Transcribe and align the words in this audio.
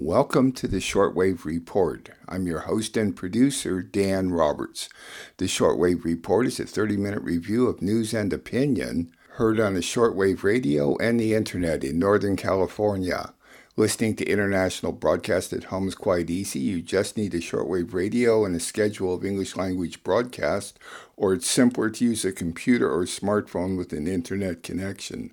Welcome 0.00 0.52
to 0.52 0.68
the 0.68 0.78
Shortwave 0.78 1.44
Report. 1.44 2.10
I'm 2.28 2.46
your 2.46 2.60
host 2.60 2.96
and 2.96 3.16
producer, 3.16 3.82
Dan 3.82 4.30
Roberts. 4.30 4.88
The 5.38 5.46
Shortwave 5.46 6.04
Report 6.04 6.46
is 6.46 6.60
a 6.60 6.66
30 6.66 6.96
minute 6.96 7.20
review 7.22 7.66
of 7.66 7.82
news 7.82 8.14
and 8.14 8.32
opinion 8.32 9.10
heard 9.30 9.58
on 9.58 9.74
the 9.74 9.80
shortwave 9.80 10.44
radio 10.44 10.96
and 10.98 11.18
the 11.18 11.34
internet 11.34 11.82
in 11.82 11.98
Northern 11.98 12.36
California. 12.36 13.34
Listening 13.74 14.14
to 14.16 14.24
international 14.24 14.92
broadcast 14.92 15.52
at 15.52 15.64
home 15.64 15.88
is 15.88 15.96
quite 15.96 16.30
easy. 16.30 16.60
You 16.60 16.80
just 16.80 17.16
need 17.16 17.34
a 17.34 17.38
shortwave 17.38 17.92
radio 17.92 18.44
and 18.44 18.54
a 18.54 18.60
schedule 18.60 19.12
of 19.12 19.24
English 19.24 19.56
language 19.56 20.04
broadcast, 20.04 20.78
or 21.16 21.34
it's 21.34 21.50
simpler 21.50 21.90
to 21.90 22.04
use 22.04 22.24
a 22.24 22.30
computer 22.30 22.88
or 22.88 23.02
smartphone 23.02 23.76
with 23.76 23.92
an 23.92 24.06
internet 24.06 24.62
connection. 24.62 25.32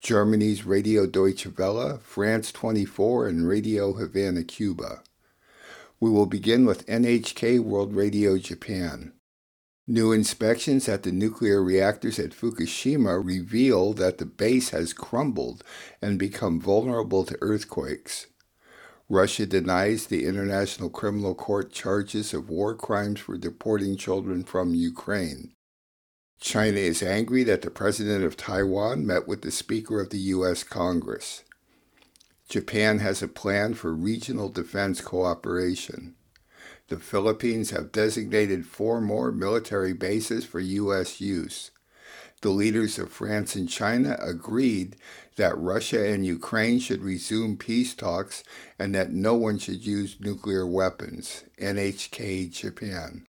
Germany's 0.00 0.64
Radio 0.64 1.06
Deutsche 1.06 1.46
Welle, 1.58 1.98
France 1.98 2.50
24, 2.52 3.28
and 3.28 3.46
Radio 3.46 3.92
Havana, 3.92 4.44
Cuba. 4.44 5.02
We 6.00 6.08
will 6.08 6.24
begin 6.24 6.64
with 6.64 6.86
NHK 6.86 7.60
World 7.60 7.94
Radio 7.94 8.38
Japan. 8.38 9.12
New 9.86 10.10
inspections 10.10 10.88
at 10.88 11.02
the 11.02 11.12
nuclear 11.12 11.62
reactors 11.62 12.18
at 12.18 12.30
Fukushima 12.30 13.22
reveal 13.22 13.92
that 13.92 14.16
the 14.16 14.24
base 14.24 14.70
has 14.70 14.94
crumbled 14.94 15.62
and 16.00 16.18
become 16.18 16.58
vulnerable 16.58 17.26
to 17.26 17.36
earthquakes. 17.42 18.26
Russia 19.10 19.44
denies 19.44 20.06
the 20.06 20.24
International 20.24 20.88
Criminal 20.88 21.34
Court 21.34 21.72
charges 21.72 22.32
of 22.32 22.48
war 22.48 22.74
crimes 22.74 23.20
for 23.20 23.36
deporting 23.36 23.98
children 23.98 24.44
from 24.44 24.74
Ukraine. 24.74 25.52
China 26.40 26.78
is 26.78 27.02
angry 27.02 27.44
that 27.44 27.60
the 27.60 27.70
president 27.70 28.24
of 28.24 28.34
Taiwan 28.34 29.06
met 29.06 29.28
with 29.28 29.42
the 29.42 29.50
Speaker 29.50 30.00
of 30.00 30.08
the 30.08 30.18
U.S. 30.18 30.64
Congress. 30.64 31.44
Japan 32.48 32.98
has 33.00 33.22
a 33.22 33.28
plan 33.28 33.74
for 33.74 33.92
regional 33.92 34.48
defense 34.48 35.02
cooperation. 35.02 36.14
The 36.88 36.98
Philippines 36.98 37.70
have 37.70 37.92
designated 37.92 38.64
four 38.64 39.02
more 39.02 39.30
military 39.30 39.92
bases 39.92 40.46
for 40.46 40.60
U.S. 40.60 41.20
use. 41.20 41.72
The 42.40 42.48
leaders 42.48 42.98
of 42.98 43.12
France 43.12 43.54
and 43.54 43.68
China 43.68 44.16
agreed 44.18 44.96
that 45.36 45.58
Russia 45.58 46.10
and 46.10 46.24
Ukraine 46.24 46.78
should 46.80 47.02
resume 47.02 47.58
peace 47.58 47.94
talks 47.94 48.42
and 48.78 48.94
that 48.94 49.12
no 49.12 49.34
one 49.34 49.58
should 49.58 49.86
use 49.86 50.16
nuclear 50.18 50.66
weapons. 50.66 51.44
NHK 51.60 52.50
Japan. 52.50 53.26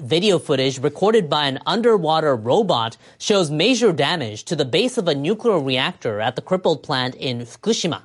Video 0.00 0.38
footage 0.38 0.78
recorded 0.78 1.28
by 1.28 1.48
an 1.48 1.58
underwater 1.66 2.36
robot 2.36 2.96
shows 3.18 3.50
major 3.50 3.92
damage 3.92 4.44
to 4.44 4.54
the 4.54 4.64
base 4.64 4.96
of 4.96 5.08
a 5.08 5.14
nuclear 5.14 5.58
reactor 5.58 6.20
at 6.20 6.36
the 6.36 6.42
crippled 6.42 6.84
plant 6.84 7.16
in 7.16 7.40
Fukushima. 7.40 8.02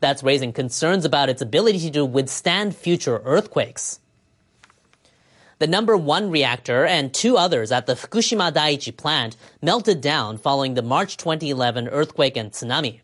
That's 0.00 0.24
raising 0.24 0.52
concerns 0.52 1.04
about 1.04 1.28
its 1.28 1.40
ability 1.40 1.92
to 1.92 2.04
withstand 2.04 2.74
future 2.74 3.22
earthquakes. 3.24 4.00
The 5.60 5.68
number 5.68 5.96
one 5.96 6.32
reactor 6.32 6.84
and 6.84 7.14
two 7.14 7.36
others 7.36 7.70
at 7.70 7.86
the 7.86 7.94
Fukushima 7.94 8.52
Daiichi 8.52 8.96
plant 8.96 9.36
melted 9.62 10.00
down 10.00 10.38
following 10.38 10.74
the 10.74 10.82
March 10.82 11.16
2011 11.16 11.86
earthquake 11.88 12.36
and 12.36 12.50
tsunami. 12.50 13.02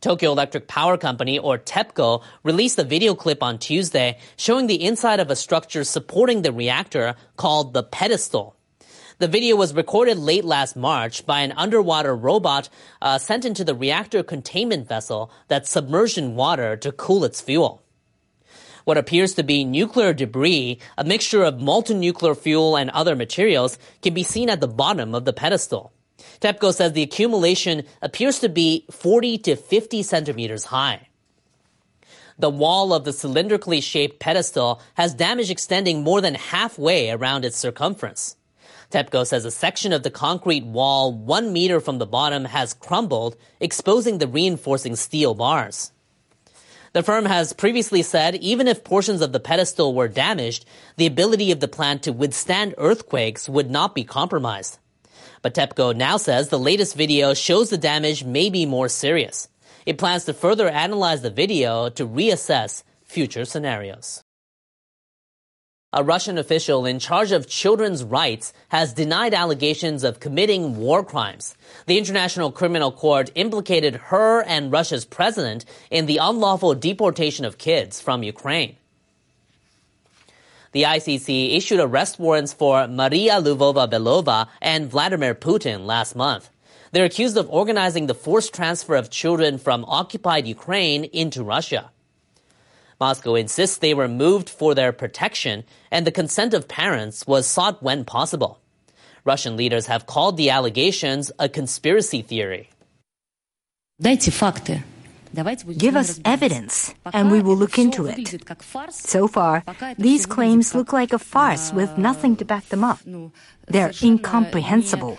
Tokyo 0.00 0.32
Electric 0.32 0.68
Power 0.68 0.98
Company, 0.98 1.38
or 1.38 1.58
TEPCO, 1.58 2.22
released 2.42 2.78
a 2.78 2.84
video 2.84 3.14
clip 3.14 3.42
on 3.42 3.58
Tuesday 3.58 4.18
showing 4.36 4.66
the 4.66 4.84
inside 4.84 5.20
of 5.20 5.30
a 5.30 5.36
structure 5.36 5.84
supporting 5.84 6.42
the 6.42 6.52
reactor 6.52 7.14
called 7.36 7.72
the 7.72 7.82
pedestal. 7.82 8.56
The 9.18 9.28
video 9.28 9.56
was 9.56 9.72
recorded 9.72 10.18
late 10.18 10.44
last 10.44 10.76
March 10.76 11.24
by 11.24 11.40
an 11.40 11.52
underwater 11.52 12.14
robot 12.14 12.68
uh, 13.00 13.16
sent 13.16 13.46
into 13.46 13.64
the 13.64 13.74
reactor 13.74 14.22
containment 14.22 14.86
vessel 14.86 15.30
that 15.48 15.66
submerged 15.66 16.18
in 16.18 16.36
water 16.36 16.76
to 16.76 16.92
cool 16.92 17.24
its 17.24 17.40
fuel. 17.40 17.82
What 18.84 18.98
appears 18.98 19.32
to 19.34 19.42
be 19.42 19.64
nuclear 19.64 20.12
debris, 20.12 20.78
a 20.98 21.04
mixture 21.04 21.42
of 21.42 21.60
molten 21.60 21.98
nuclear 21.98 22.34
fuel 22.34 22.76
and 22.76 22.90
other 22.90 23.16
materials, 23.16 23.78
can 24.02 24.12
be 24.12 24.22
seen 24.22 24.50
at 24.50 24.60
the 24.60 24.68
bottom 24.68 25.14
of 25.14 25.24
the 25.24 25.32
pedestal. 25.32 25.92
TEPCO 26.40 26.74
says 26.74 26.92
the 26.92 27.02
accumulation 27.02 27.84
appears 28.02 28.38
to 28.40 28.48
be 28.48 28.86
40 28.90 29.38
to 29.38 29.56
50 29.56 30.02
centimeters 30.02 30.64
high. 30.64 31.08
The 32.38 32.50
wall 32.50 32.92
of 32.92 33.04
the 33.04 33.12
cylindrically 33.12 33.82
shaped 33.82 34.20
pedestal 34.20 34.80
has 34.94 35.14
damage 35.14 35.50
extending 35.50 36.02
more 36.02 36.20
than 36.20 36.34
halfway 36.34 37.10
around 37.10 37.44
its 37.44 37.56
circumference. 37.56 38.36
TEPCO 38.90 39.26
says 39.26 39.44
a 39.44 39.50
section 39.50 39.92
of 39.92 40.02
the 40.02 40.10
concrete 40.10 40.64
wall 40.64 41.12
one 41.12 41.52
meter 41.52 41.80
from 41.80 41.98
the 41.98 42.06
bottom 42.06 42.44
has 42.44 42.74
crumbled, 42.74 43.36
exposing 43.58 44.18
the 44.18 44.28
reinforcing 44.28 44.96
steel 44.96 45.34
bars. 45.34 45.92
The 46.92 47.02
firm 47.02 47.24
has 47.24 47.52
previously 47.52 48.02
said 48.02 48.36
even 48.36 48.68
if 48.68 48.84
portions 48.84 49.20
of 49.20 49.32
the 49.32 49.40
pedestal 49.40 49.94
were 49.94 50.08
damaged, 50.08 50.64
the 50.96 51.06
ability 51.06 51.52
of 51.52 51.60
the 51.60 51.68
plant 51.68 52.02
to 52.04 52.12
withstand 52.12 52.74
earthquakes 52.78 53.48
would 53.48 53.70
not 53.70 53.94
be 53.94 54.04
compromised. 54.04 54.78
But 55.46 55.54
TEPCO 55.54 55.94
now 55.94 56.16
says 56.16 56.48
the 56.48 56.58
latest 56.58 56.96
video 56.96 57.32
shows 57.32 57.70
the 57.70 57.78
damage 57.78 58.24
may 58.24 58.50
be 58.50 58.66
more 58.66 58.88
serious. 58.88 59.46
It 59.86 59.96
plans 59.96 60.24
to 60.24 60.34
further 60.34 60.68
analyze 60.68 61.22
the 61.22 61.30
video 61.30 61.88
to 61.90 62.04
reassess 62.04 62.82
future 63.04 63.44
scenarios. 63.44 64.24
A 65.92 66.02
Russian 66.02 66.36
official 66.36 66.84
in 66.84 66.98
charge 66.98 67.30
of 67.30 67.48
children's 67.48 68.02
rights 68.02 68.52
has 68.70 68.92
denied 68.92 69.34
allegations 69.34 70.02
of 70.02 70.18
committing 70.18 70.78
war 70.78 71.04
crimes. 71.04 71.54
The 71.86 71.96
International 71.96 72.50
Criminal 72.50 72.90
Court 72.90 73.30
implicated 73.36 73.94
her 74.10 74.42
and 74.42 74.72
Russia's 74.72 75.04
president 75.04 75.64
in 75.92 76.06
the 76.06 76.16
unlawful 76.16 76.74
deportation 76.74 77.44
of 77.44 77.56
kids 77.56 78.00
from 78.00 78.24
Ukraine. 78.24 78.74
The 80.75 80.83
ICC 80.83 81.55
issued 81.55 81.79
arrest 81.79 82.19
warrants 82.19 82.53
for 82.53 82.87
Maria 82.87 83.41
Lvova-Belova 83.41 84.47
and 84.61 84.89
Vladimir 84.89 85.35
Putin 85.35 85.85
last 85.85 86.15
month. 86.15 86.49
They're 86.91 87.05
accused 87.05 87.37
of 87.37 87.49
organizing 87.49 88.07
the 88.07 88.13
forced 88.13 88.53
transfer 88.53 88.95
of 88.95 89.09
children 89.09 89.57
from 89.57 89.85
occupied 89.85 90.47
Ukraine 90.47 91.05
into 91.05 91.43
Russia. 91.43 91.91
Moscow 92.99 93.35
insists 93.35 93.77
they 93.77 93.93
were 93.93 94.07
moved 94.07 94.49
for 94.49 94.75
their 94.75 94.91
protection 94.91 95.63
and 95.89 96.05
the 96.05 96.11
consent 96.11 96.53
of 96.53 96.67
parents 96.67 97.25
was 97.25 97.47
sought 97.47 97.81
when 97.81 98.05
possible. 98.05 98.59
Russian 99.25 99.57
leaders 99.57 99.87
have 99.87 100.05
called 100.05 100.37
the 100.37 100.49
allegations 100.49 101.31
a 101.39 101.49
conspiracy 101.49 102.21
theory. 102.21 102.69
Дайте 104.01 104.31
факты. 104.31 104.83
Give 105.76 105.96
us 105.96 106.20
evidence, 106.24 106.94
and 107.12 107.30
we 107.30 107.40
will 107.40 107.56
look 107.56 107.78
into 107.78 108.06
it. 108.06 108.44
So 108.90 109.28
far, 109.28 109.64
these 109.98 110.26
claims 110.26 110.74
look 110.74 110.92
like 110.92 111.12
a 111.12 111.18
farce 111.18 111.72
with 111.72 111.98
nothing 111.98 112.36
to 112.36 112.44
back 112.44 112.66
them 112.66 112.84
up. 112.84 113.00
They're 113.68 113.92
incomprehensible. 114.02 115.18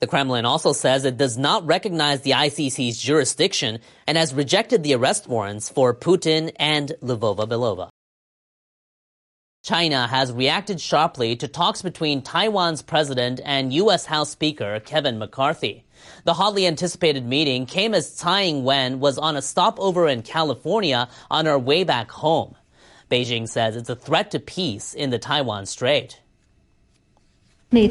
The 0.00 0.06
Kremlin 0.06 0.44
also 0.44 0.72
says 0.72 1.04
it 1.04 1.16
does 1.16 1.36
not 1.36 1.66
recognize 1.66 2.20
the 2.20 2.30
ICC's 2.30 2.98
jurisdiction 3.02 3.80
and 4.06 4.16
has 4.16 4.32
rejected 4.32 4.84
the 4.84 4.94
arrest 4.94 5.26
warrants 5.26 5.68
for 5.68 5.92
Putin 5.92 6.52
and 6.56 6.92
Lvova 7.02 7.48
Belova. 7.48 7.88
China 9.64 10.06
has 10.06 10.32
reacted 10.32 10.80
sharply 10.80 11.34
to 11.36 11.48
talks 11.48 11.82
between 11.82 12.22
Taiwan's 12.22 12.80
president 12.80 13.40
and 13.44 13.72
U.S. 13.72 14.06
House 14.06 14.30
Speaker 14.30 14.78
Kevin 14.80 15.18
McCarthy. 15.18 15.84
The 16.24 16.34
hotly 16.34 16.66
anticipated 16.66 17.24
meeting 17.24 17.66
came 17.66 17.94
as 17.94 18.10
Tsai 18.10 18.42
Ing-wen 18.42 19.00
was 19.00 19.18
on 19.18 19.36
a 19.36 19.42
stopover 19.42 20.08
in 20.08 20.22
California 20.22 21.08
on 21.30 21.46
her 21.46 21.58
way 21.58 21.84
back 21.84 22.10
home. 22.10 22.54
Beijing 23.10 23.48
says 23.48 23.76
it's 23.76 23.88
a 23.88 23.96
threat 23.96 24.30
to 24.32 24.38
peace 24.38 24.94
in 24.94 25.10
the 25.10 25.18
Taiwan 25.18 25.66
Strait. 25.66 26.20
The 27.70 27.84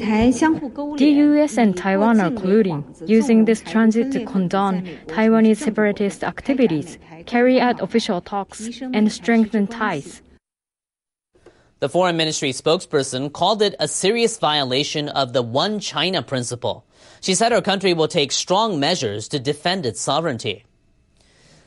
US 1.36 1.57
and 1.59 1.77
Taiwan 1.77 2.19
are 2.19 2.31
colluding, 2.31 3.07
using 3.07 3.45
this 3.45 3.62
transit 3.62 4.12
to 4.13 4.25
condone 4.25 4.88
Taiwanese 5.06 5.57
separatist 5.57 6.24
activities, 6.24 6.98
carry 7.27 7.62
out 7.62 7.80
official 7.80 8.19
talks, 8.19 8.81
and 8.81 9.12
strengthen 9.12 9.68
ties. 9.68 10.24
The 11.80 11.89
foreign 11.89 12.18
ministry 12.18 12.53
spokesperson 12.53 13.31
called 13.31 13.62
it 13.62 13.75
a 13.80 13.88
serious 13.88 14.39
violation 14.39 15.10
of 15.10 15.33
the 15.33 15.44
One 15.44 15.80
China 15.80 16.24
principle. 16.24 16.87
She 17.21 17.36
said 17.36 17.51
her 17.51 17.62
country 17.62 17.94
will 17.94 18.07
take 18.07 18.31
strong 18.31 18.80
measures 18.80 19.27
to 19.30 19.39
defend 19.39 19.86
its 19.86 20.01
sovereignty. 20.01 20.65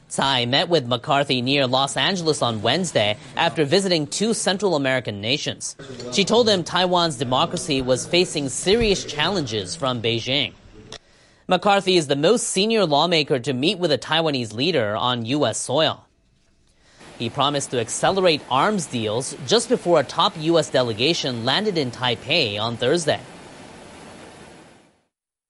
Tsai 0.08 0.44
met 0.44 0.68
with 0.68 0.88
McCarthy 0.88 1.40
near 1.40 1.68
Los 1.68 1.96
Angeles 1.96 2.42
on 2.42 2.62
Wednesday 2.62 3.16
after 3.36 3.64
visiting 3.64 4.08
two 4.08 4.34
Central 4.34 4.74
American 4.74 5.20
nations. 5.20 5.76
She 6.12 6.24
told 6.24 6.48
him 6.48 6.64
Taiwan's 6.64 7.16
democracy 7.16 7.80
was 7.80 8.06
facing 8.06 8.48
serious 8.48 9.04
challenges 9.04 9.76
from 9.76 10.02
Beijing. 10.02 10.54
McCarthy 11.46 11.96
is 11.96 12.08
the 12.08 12.16
most 12.16 12.48
senior 12.48 12.86
lawmaker 12.86 13.38
to 13.38 13.52
meet 13.52 13.78
with 13.78 13.92
a 13.92 13.98
Taiwanese 13.98 14.52
leader 14.52 14.96
on 14.96 15.26
U.S. 15.26 15.58
soil. 15.58 16.04
He 17.18 17.28
promised 17.28 17.70
to 17.72 17.80
accelerate 17.80 18.40
arms 18.50 18.86
deals 18.86 19.36
just 19.46 19.68
before 19.68 20.00
a 20.00 20.04
top 20.04 20.32
U.S. 20.38 20.70
delegation 20.70 21.44
landed 21.44 21.76
in 21.76 21.90
Taipei 21.90 22.58
on 22.58 22.76
Thursday. 22.76 23.20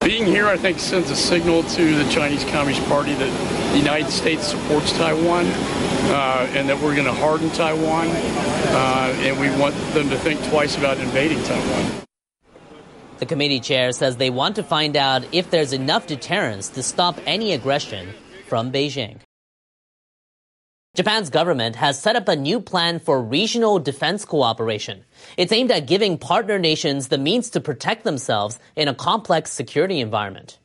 Being 0.02 0.24
here, 0.24 0.46
I 0.46 0.56
think, 0.56 0.78
sends 0.78 1.10
a 1.10 1.14
signal 1.14 1.62
to 1.62 1.94
the 1.94 2.10
Chinese 2.10 2.42
Communist 2.44 2.82
Party 2.88 3.12
that 3.12 3.72
the 3.72 3.78
United 3.78 4.10
States 4.10 4.46
supports 4.46 4.92
Taiwan 4.92 5.44
uh, 5.44 6.48
and 6.52 6.66
that 6.70 6.80
we're 6.80 6.94
going 6.94 7.06
to 7.06 7.12
harden 7.12 7.50
Taiwan, 7.50 8.06
uh, 8.08 9.14
and 9.18 9.38
we 9.38 9.50
want 9.60 9.74
them 9.92 10.08
to 10.08 10.16
think 10.16 10.42
twice 10.48 10.78
about 10.78 10.96
invading 10.96 11.42
Taiwan. 11.42 12.06
The 13.18 13.26
committee 13.26 13.60
chair 13.60 13.92
says 13.92 14.16
they 14.16 14.30
want 14.30 14.56
to 14.56 14.62
find 14.62 14.96
out 14.96 15.22
if 15.32 15.50
there's 15.50 15.74
enough 15.74 16.06
deterrence 16.06 16.70
to 16.70 16.82
stop 16.82 17.20
any 17.26 17.52
aggression 17.52 18.14
from 18.48 18.72
Beijing. 18.72 19.18
Japan's 20.94 21.30
government 21.30 21.76
has 21.76 22.02
set 22.02 22.16
up 22.16 22.26
a 22.26 22.34
new 22.34 22.60
plan 22.60 22.98
for 22.98 23.22
regional 23.22 23.78
defense 23.78 24.24
cooperation. 24.24 25.04
It's 25.36 25.52
aimed 25.52 25.70
at 25.70 25.86
giving 25.86 26.18
partner 26.18 26.58
nations 26.58 27.06
the 27.06 27.16
means 27.16 27.48
to 27.50 27.60
protect 27.60 28.02
themselves 28.02 28.58
in 28.74 28.88
a 28.88 28.94
complex 28.94 29.52
security 29.52 30.00
environment. 30.00 30.58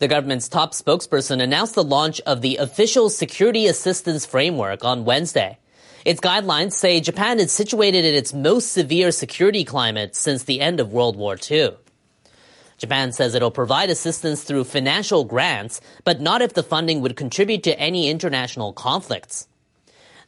The 0.00 0.08
government's 0.08 0.48
top 0.48 0.72
spokesperson 0.72 1.40
announced 1.40 1.76
the 1.76 1.84
launch 1.84 2.20
of 2.22 2.40
the 2.40 2.56
official 2.56 3.08
security 3.08 3.68
assistance 3.68 4.26
framework 4.26 4.84
on 4.84 5.04
Wednesday. 5.04 5.60
Its 6.04 6.20
guidelines 6.20 6.72
say 6.72 7.00
Japan 7.00 7.38
is 7.38 7.52
situated 7.52 8.04
in 8.04 8.16
its 8.16 8.34
most 8.34 8.72
severe 8.72 9.12
security 9.12 9.62
climate 9.64 10.16
since 10.16 10.42
the 10.42 10.60
end 10.60 10.80
of 10.80 10.92
World 10.92 11.14
War 11.14 11.38
II. 11.48 11.76
Japan 12.82 13.12
says 13.12 13.36
it'll 13.36 13.52
provide 13.52 13.90
assistance 13.90 14.42
through 14.42 14.64
financial 14.64 15.22
grants, 15.22 15.80
but 16.02 16.20
not 16.20 16.42
if 16.42 16.52
the 16.52 16.64
funding 16.64 17.00
would 17.00 17.14
contribute 17.14 17.62
to 17.62 17.78
any 17.78 18.10
international 18.10 18.72
conflicts. 18.72 19.46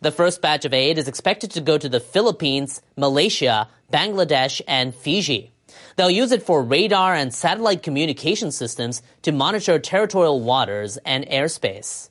The 0.00 0.12
first 0.12 0.40
batch 0.40 0.64
of 0.64 0.72
aid 0.72 0.96
is 0.96 1.08
expected 1.08 1.50
to 1.50 1.60
go 1.60 1.78
to 1.78 1.88
the 1.88 1.98
Philippines, 1.98 2.80
Malaysia, 2.96 3.66
Bangladesh, 3.92 4.60
and 4.68 4.94
Fiji. 4.94 5.50
They'll 5.96 6.12
use 6.12 6.30
it 6.30 6.44
for 6.44 6.62
radar 6.62 7.12
and 7.12 7.34
satellite 7.34 7.82
communication 7.82 8.52
systems 8.52 9.02
to 9.22 9.32
monitor 9.32 9.80
territorial 9.80 10.40
waters 10.40 10.96
and 10.98 11.26
airspace. 11.26 12.08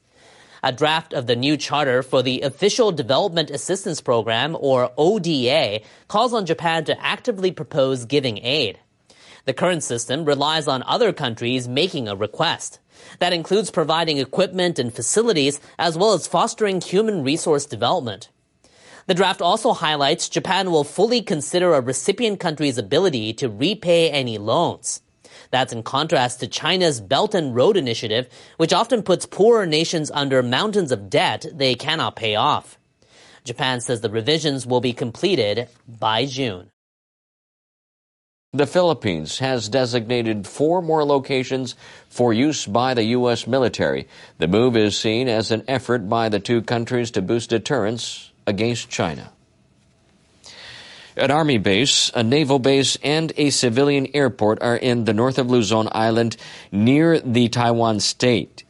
A 0.61 0.73
draft 0.73 1.13
of 1.13 1.25
the 1.25 1.37
new 1.37 1.55
charter 1.55 2.03
for 2.03 2.21
the 2.21 2.41
Official 2.41 2.91
Development 2.91 3.49
Assistance 3.49 4.01
Program, 4.01 4.57
or 4.59 4.91
ODA, 4.97 5.79
calls 6.09 6.33
on 6.33 6.45
Japan 6.45 6.83
to 6.83 7.01
actively 7.01 7.51
propose 7.51 8.03
giving 8.03 8.39
aid. 8.39 8.79
The 9.45 9.53
current 9.53 9.83
system 9.83 10.23
relies 10.23 10.67
on 10.67 10.83
other 10.83 11.11
countries 11.11 11.67
making 11.67 12.07
a 12.07 12.15
request. 12.15 12.79
That 13.19 13.33
includes 13.33 13.71
providing 13.71 14.17
equipment 14.17 14.79
and 14.79 14.93
facilities 14.93 15.59
as 15.77 15.97
well 15.97 16.13
as 16.13 16.27
fostering 16.27 16.79
human 16.79 17.23
resource 17.23 17.65
development. 17.65 18.29
The 19.05 19.13
draft 19.13 19.41
also 19.41 19.73
highlights 19.73 20.29
Japan 20.29 20.71
will 20.71 20.85
fully 20.85 21.21
consider 21.21 21.73
a 21.73 21.81
recipient 21.81 22.39
country's 22.39 22.77
ability 22.77 23.33
to 23.33 23.49
repay 23.49 24.09
any 24.09 24.37
loans. 24.37 25.01
That's 25.51 25.73
in 25.73 25.83
contrast 25.83 26.39
to 26.39 26.47
China's 26.47 27.01
Belt 27.01 27.35
and 27.35 27.53
Road 27.53 27.75
Initiative, 27.75 28.29
which 28.55 28.71
often 28.71 29.03
puts 29.03 29.25
poorer 29.25 29.65
nations 29.65 30.09
under 30.11 30.41
mountains 30.41 30.91
of 30.91 31.09
debt 31.09 31.45
they 31.53 31.75
cannot 31.75 32.15
pay 32.15 32.35
off. 32.35 32.79
Japan 33.43 33.81
says 33.81 33.99
the 33.99 34.09
revisions 34.09 34.65
will 34.65 34.79
be 34.79 34.93
completed 34.93 35.67
by 35.85 36.25
June. 36.25 36.71
The 38.55 38.67
Philippines 38.67 39.39
has 39.39 39.67
designated 39.67 40.45
four 40.45 40.83
more 40.83 41.03
locations 41.03 41.73
for 42.07 42.31
use 42.31 42.67
by 42.67 42.93
the 42.93 43.03
U.S. 43.17 43.47
military. 43.47 44.07
The 44.37 44.47
move 44.47 44.77
is 44.77 44.95
seen 44.95 45.27
as 45.27 45.49
an 45.49 45.63
effort 45.67 46.07
by 46.07 46.29
the 46.29 46.39
two 46.39 46.61
countries 46.61 47.09
to 47.11 47.23
boost 47.23 47.49
deterrence 47.49 48.31
against 48.45 48.91
China. 48.91 49.31
An 51.17 51.31
army 51.31 51.57
base, 51.57 52.11
a 52.13 52.21
naval 52.21 52.59
base, 52.59 52.95
and 53.03 53.33
a 53.37 53.49
civilian 53.49 54.07
airport 54.13 54.61
are 54.61 54.77
in 54.77 55.05
the 55.05 55.13
north 55.15 55.39
of 55.39 55.49
Luzon 55.49 55.89
Island 55.91 56.37
near 56.71 57.19
the 57.19 57.49
Taiwan 57.49 58.01
state 58.01 58.63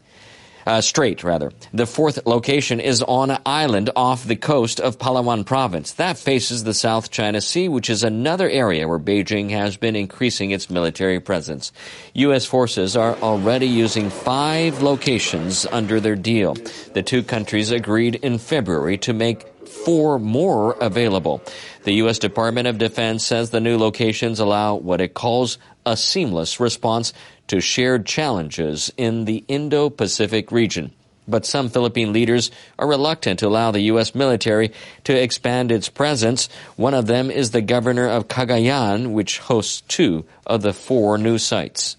uh, 0.65 0.81
Strait, 0.81 1.23
rather. 1.23 1.51
The 1.73 1.85
fourth 1.85 2.25
location 2.25 2.79
is 2.79 3.01
on 3.03 3.31
an 3.31 3.41
island 3.45 3.89
off 3.95 4.25
the 4.25 4.35
coast 4.35 4.79
of 4.79 4.97
Palawan 4.97 5.45
province. 5.45 5.93
That 5.93 6.17
faces 6.17 6.63
the 6.63 6.73
South 6.73 7.11
China 7.11 7.41
Sea, 7.41 7.69
which 7.69 7.89
is 7.89 8.03
another 8.03 8.49
area 8.49 8.87
where 8.87 8.99
Beijing 8.99 9.49
has 9.51 9.77
been 9.77 9.95
increasing 9.95 10.51
its 10.51 10.69
military 10.69 11.19
presence. 11.19 11.71
U.S. 12.13 12.45
forces 12.45 12.95
are 12.95 13.15
already 13.17 13.67
using 13.67 14.09
five 14.09 14.81
locations 14.81 15.65
under 15.65 15.99
their 15.99 16.15
deal. 16.15 16.53
The 16.93 17.03
two 17.03 17.23
countries 17.23 17.71
agreed 17.71 18.15
in 18.15 18.37
February 18.37 18.97
to 18.99 19.13
make 19.13 19.47
four 19.67 20.19
more 20.19 20.73
available. 20.79 21.41
The 21.83 21.93
U.S. 21.95 22.19
Department 22.19 22.67
of 22.67 22.77
Defense 22.77 23.25
says 23.25 23.49
the 23.49 23.59
new 23.59 23.77
locations 23.77 24.39
allow 24.39 24.75
what 24.75 25.01
it 25.01 25.13
calls 25.13 25.57
a 25.85 25.97
seamless 25.97 26.59
response 26.59 27.13
to 27.47 27.59
shared 27.59 28.05
challenges 28.05 28.91
in 28.97 29.25
the 29.25 29.43
Indo 29.47 29.89
Pacific 29.89 30.51
region. 30.51 30.91
But 31.27 31.45
some 31.45 31.69
Philippine 31.69 32.11
leaders 32.11 32.51
are 32.77 32.87
reluctant 32.87 33.39
to 33.39 33.47
allow 33.47 33.71
the 33.71 33.95
U.S. 33.95 34.13
military 34.13 34.73
to 35.05 35.15
expand 35.15 35.71
its 35.71 35.87
presence. 35.87 36.49
One 36.75 36.93
of 36.93 37.07
them 37.07 37.31
is 37.31 37.51
the 37.51 37.61
governor 37.61 38.07
of 38.07 38.27
Cagayan, 38.27 39.11
which 39.11 39.39
hosts 39.39 39.81
two 39.87 40.25
of 40.45 40.61
the 40.61 40.73
four 40.73 41.17
new 41.17 41.37
sites. 41.37 41.95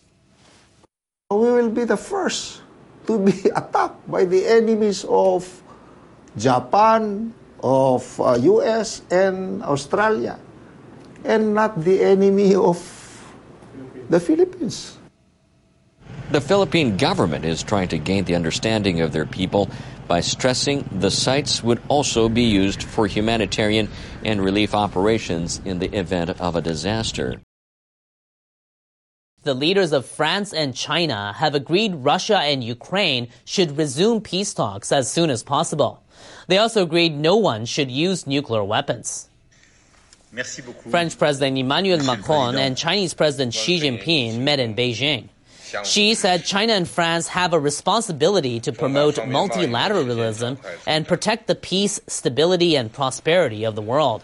We 1.31 1.39
will 1.39 1.71
be 1.71 1.85
the 1.85 1.97
first 1.97 2.61
to 3.07 3.19
be 3.19 3.49
attacked 3.57 4.11
by 4.11 4.25
the 4.27 4.45
enemies 4.47 5.05
of 5.09 5.49
Japan, 6.37 7.33
of 7.63 8.05
uh, 8.21 8.37
US, 8.61 9.01
and 9.11 9.63
Australia, 9.63 10.39
and 11.25 11.55
not 11.55 11.81
the 11.83 12.03
enemy 12.03 12.55
of 12.55 12.77
the 14.11 14.21
Philippines. 14.21 14.99
The 16.31 16.41
Philippine 16.41 16.97
government 16.97 17.45
is 17.45 17.63
trying 17.63 17.89
to 17.89 17.99
gain 17.99 18.25
the 18.25 18.35
understanding 18.35 19.01
of 19.01 19.13
their 19.13 19.27
people 19.27 19.69
by 20.09 20.21
stressing 20.21 20.89
the 20.91 21.11
sites 21.11 21.63
would 21.63 21.81
also 21.89 22.29
be 22.29 22.45
used 22.45 22.83
for 22.83 23.07
humanitarian 23.07 23.89
and 24.25 24.43
relief 24.43 24.75
operations 24.75 25.61
in 25.65 25.79
the 25.79 25.95
event 25.97 26.31
of 26.31 26.57
a 26.57 26.63
disaster. 26.63 27.41
The 29.43 29.55
leaders 29.55 29.93
of 29.93 30.07
France 30.07 30.55
and 30.55 30.75
China 30.75 31.35
have 31.37 31.55
agreed 31.55 31.95
Russia 31.97 32.39
and 32.39 32.65
Ukraine 32.65 33.29
should 33.45 33.77
resume 33.77 34.23
peace 34.23 34.55
talks 34.55 34.91
as 34.91 35.11
soon 35.11 35.29
as 35.29 35.43
possible. 35.43 36.03
They 36.47 36.57
also 36.57 36.83
agreed 36.83 37.15
no 37.15 37.37
one 37.37 37.67
should 37.67 37.91
use 37.91 38.27
nuclear 38.27 38.65
weapons. 38.65 39.29
French 40.89 41.19
President 41.19 41.59
Emmanuel 41.59 42.03
Macron 42.03 42.57
and 42.57 42.77
Chinese 42.77 43.13
President 43.13 43.53
Xi 43.53 43.81
Jinping 43.81 44.41
met 44.41 44.59
in 44.59 44.75
Beijing. 44.75 45.29
Xi 45.83 46.15
said 46.15 46.45
China 46.45 46.75
and 46.75 46.89
France 46.89 47.29
have 47.29 47.53
a 47.53 47.59
responsibility 47.59 48.61
to 48.61 48.73
promote 48.73 49.17
multilateralism 49.17 50.59
and 50.87 51.09
protect 51.09 51.47
the 51.47 51.55
peace, 51.55 52.01
stability, 52.07 52.77
and 52.77 52.93
prosperity 52.93 53.65
of 53.65 53.75
the 53.75 53.83
world. 53.83 54.23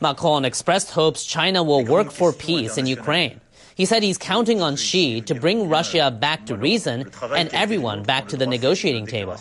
Macron 0.00 0.44
expressed 0.44 0.90
hopes 0.90 1.24
China 1.24 1.62
will 1.62 1.84
work 1.84 2.10
for 2.10 2.32
peace 2.32 2.76
in 2.76 2.86
Ukraine. 2.86 3.40
He 3.74 3.84
said 3.84 4.02
he's 4.02 4.18
counting 4.18 4.60
on 4.60 4.76
Xi 4.76 5.20
to 5.22 5.34
bring 5.34 5.68
Russia 5.68 6.10
back 6.10 6.46
to 6.46 6.56
reason 6.56 7.10
and 7.34 7.48
everyone 7.52 8.02
back 8.02 8.28
to 8.28 8.36
the 8.36 8.46
negotiating 8.46 9.06
table. 9.06 9.36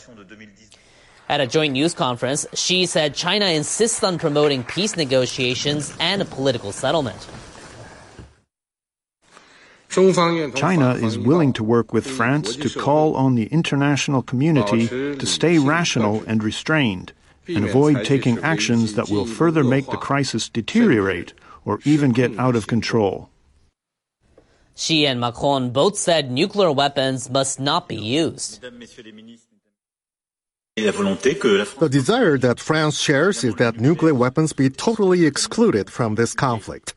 At 1.27 1.41
a 1.41 1.47
joint 1.47 1.73
news 1.73 1.93
conference, 1.93 2.45
Xi 2.53 2.85
said 2.85 3.15
China 3.15 3.45
insists 3.45 4.03
on 4.03 4.19
promoting 4.19 4.63
peace 4.63 4.95
negotiations 4.95 5.95
and 5.99 6.21
a 6.21 6.25
political 6.25 6.71
settlement. 6.71 7.27
China 9.95 10.95
is 10.95 11.17
willing 11.17 11.53
to 11.53 11.63
work 11.63 11.93
with 11.93 12.05
France 12.05 12.57
to 12.57 12.69
call 12.69 13.15
on 13.15 13.35
the 13.35 13.45
international 13.45 14.21
community 14.21 14.87
to 14.87 15.25
stay 15.25 15.57
rational 15.57 16.21
and 16.27 16.43
restrained 16.43 17.13
and 17.47 17.63
avoid 17.63 18.03
taking 18.03 18.37
actions 18.39 18.95
that 18.95 19.09
will 19.09 19.25
further 19.25 19.63
make 19.63 19.85
the 19.85 19.95
crisis 19.95 20.49
deteriorate 20.49 21.33
or 21.63 21.79
even 21.85 22.11
get 22.11 22.37
out 22.37 22.57
of 22.57 22.67
control. 22.67 23.29
Xi 24.75 25.07
and 25.07 25.21
Macron 25.21 25.69
both 25.69 25.97
said 25.97 26.29
nuclear 26.29 26.73
weapons 26.73 27.29
must 27.29 27.61
not 27.61 27.87
be 27.87 27.95
used. 27.95 28.59
The 30.75 31.87
desire 31.89 32.37
that 32.37 32.59
France 32.59 32.99
shares 32.99 33.45
is 33.45 33.55
that 33.55 33.79
nuclear 33.79 34.13
weapons 34.13 34.51
be 34.51 34.69
totally 34.69 35.25
excluded 35.25 35.89
from 35.89 36.15
this 36.15 36.33
conflict 36.33 36.93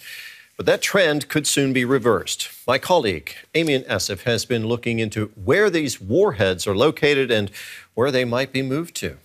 But 0.58 0.66
that 0.66 0.82
trend 0.82 1.30
could 1.30 1.46
soon 1.46 1.72
be 1.72 1.86
reversed. 1.86 2.50
My 2.66 2.76
colleague, 2.76 3.34
Amien 3.54 3.84
Essif, 3.86 4.24
has 4.24 4.44
been 4.44 4.66
looking 4.66 4.98
into 4.98 5.28
where 5.42 5.70
these 5.70 6.02
warheads 6.02 6.66
are 6.66 6.76
located 6.76 7.30
and 7.30 7.50
where 7.94 8.10
they 8.10 8.26
might 8.26 8.52
be 8.52 8.60
moved 8.60 8.94
to. 8.96 9.16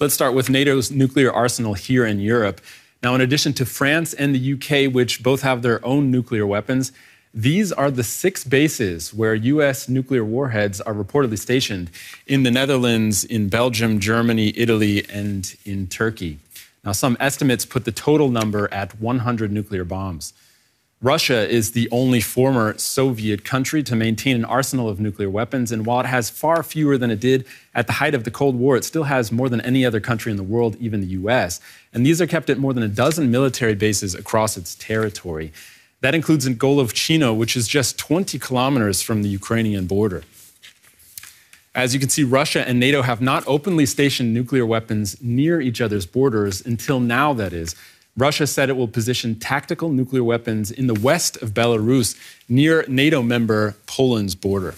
Let's 0.00 0.14
start 0.14 0.32
with 0.32 0.48
NATO's 0.48 0.90
nuclear 0.90 1.30
arsenal 1.30 1.74
here 1.74 2.06
in 2.06 2.20
Europe. 2.20 2.62
Now, 3.02 3.14
in 3.14 3.20
addition 3.20 3.52
to 3.52 3.66
France 3.66 4.14
and 4.14 4.34
the 4.34 4.54
UK, 4.54 4.90
which 4.90 5.22
both 5.22 5.42
have 5.42 5.60
their 5.60 5.84
own 5.84 6.10
nuclear 6.10 6.46
weapons, 6.46 6.90
these 7.36 7.70
are 7.70 7.90
the 7.90 8.02
six 8.02 8.44
bases 8.44 9.12
where 9.12 9.34
U.S. 9.34 9.90
nuclear 9.90 10.24
warheads 10.24 10.80
are 10.80 10.94
reportedly 10.94 11.38
stationed 11.38 11.90
in 12.26 12.44
the 12.44 12.50
Netherlands, 12.50 13.24
in 13.24 13.50
Belgium, 13.50 14.00
Germany, 14.00 14.54
Italy, 14.56 15.04
and 15.10 15.54
in 15.66 15.86
Turkey. 15.86 16.38
Now, 16.82 16.92
some 16.92 17.14
estimates 17.20 17.66
put 17.66 17.84
the 17.84 17.92
total 17.92 18.30
number 18.30 18.72
at 18.72 18.98
100 18.98 19.52
nuclear 19.52 19.84
bombs. 19.84 20.32
Russia 21.02 21.46
is 21.46 21.72
the 21.72 21.90
only 21.90 22.22
former 22.22 22.76
Soviet 22.78 23.44
country 23.44 23.82
to 23.82 23.94
maintain 23.94 24.34
an 24.34 24.46
arsenal 24.46 24.88
of 24.88 24.98
nuclear 24.98 25.28
weapons, 25.28 25.70
and 25.70 25.84
while 25.84 26.00
it 26.00 26.06
has 26.06 26.30
far 26.30 26.62
fewer 26.62 26.96
than 26.96 27.10
it 27.10 27.20
did 27.20 27.44
at 27.74 27.86
the 27.86 27.94
height 27.94 28.14
of 28.14 28.24
the 28.24 28.30
Cold 28.30 28.56
War, 28.56 28.78
it 28.78 28.84
still 28.84 29.04
has 29.04 29.30
more 29.30 29.50
than 29.50 29.60
any 29.60 29.84
other 29.84 30.00
country 30.00 30.30
in 30.30 30.38
the 30.38 30.42
world, 30.42 30.74
even 30.80 31.02
the 31.02 31.08
US. 31.08 31.60
And 31.92 32.06
these 32.06 32.22
are 32.22 32.26
kept 32.26 32.48
at 32.48 32.56
more 32.56 32.72
than 32.72 32.82
a 32.82 32.88
dozen 32.88 33.30
military 33.30 33.74
bases 33.74 34.14
across 34.14 34.56
its 34.56 34.74
territory. 34.74 35.52
That 36.00 36.14
includes 36.14 36.46
in 36.46 36.56
Golovchino, 36.56 37.36
which 37.36 37.56
is 37.56 37.66
just 37.66 37.98
20 37.98 38.38
kilometers 38.38 39.02
from 39.02 39.22
the 39.22 39.28
Ukrainian 39.28 39.86
border. 39.86 40.22
As 41.74 41.92
you 41.92 42.00
can 42.00 42.08
see, 42.08 42.24
Russia 42.24 42.66
and 42.66 42.80
NATO 42.80 43.02
have 43.02 43.20
not 43.20 43.44
openly 43.46 43.84
stationed 43.84 44.32
nuclear 44.32 44.64
weapons 44.64 45.20
near 45.22 45.60
each 45.60 45.80
other's 45.80 46.06
borders 46.06 46.64
until 46.64 47.00
now, 47.00 47.34
that 47.34 47.52
is. 47.52 47.74
Russia 48.16 48.46
said 48.46 48.70
it 48.70 48.76
will 48.76 48.88
position 48.88 49.34
tactical 49.38 49.90
nuclear 49.90 50.24
weapons 50.24 50.70
in 50.70 50.86
the 50.86 50.94
west 50.94 51.36
of 51.42 51.50
Belarus 51.50 52.18
near 52.48 52.84
NATO 52.88 53.22
member 53.22 53.76
Poland's 53.86 54.34
border. 54.34 54.74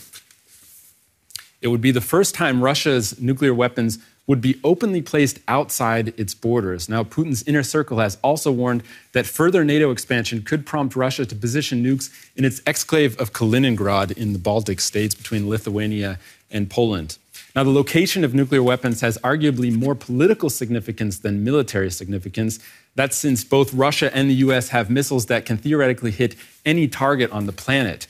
It 1.62 1.68
would 1.68 1.80
be 1.80 1.92
the 1.92 2.00
first 2.00 2.34
time 2.34 2.62
Russia's 2.62 3.20
nuclear 3.20 3.54
weapons 3.54 3.98
would 4.28 4.40
be 4.42 4.60
openly 4.62 5.02
placed 5.02 5.40
outside 5.48 6.12
its 6.16 6.34
borders. 6.34 6.88
Now, 6.88 7.02
Putin's 7.02 7.42
inner 7.44 7.62
circle 7.64 7.98
has 7.98 8.18
also 8.22 8.52
warned 8.52 8.84
that 9.12 9.26
further 9.26 9.64
NATO 9.64 9.90
expansion 9.90 10.42
could 10.42 10.66
prompt 10.66 10.94
Russia 10.94 11.24
to 11.26 11.34
position 11.34 11.82
nukes 11.82 12.10
in 12.36 12.44
its 12.44 12.60
exclave 12.60 13.18
of 13.18 13.32
Kaliningrad 13.32 14.12
in 14.12 14.34
the 14.34 14.38
Baltic 14.38 14.80
states 14.80 15.14
between 15.14 15.48
Lithuania 15.48 16.18
and 16.50 16.70
Poland. 16.70 17.16
Now, 17.56 17.64
the 17.64 17.70
location 17.70 18.22
of 18.22 18.34
nuclear 18.34 18.62
weapons 18.62 19.00
has 19.00 19.16
arguably 19.18 19.74
more 19.74 19.94
political 19.94 20.50
significance 20.50 21.18
than 21.18 21.42
military 21.42 21.90
significance. 21.90 22.60
That's 22.94 23.16
since 23.16 23.42
both 23.44 23.72
Russia 23.72 24.14
and 24.14 24.28
the 24.28 24.34
US 24.34 24.68
have 24.68 24.90
missiles 24.90 25.26
that 25.26 25.46
can 25.46 25.56
theoretically 25.56 26.10
hit 26.10 26.36
any 26.66 26.86
target 26.86 27.32
on 27.32 27.46
the 27.46 27.52
planet. 27.52 28.06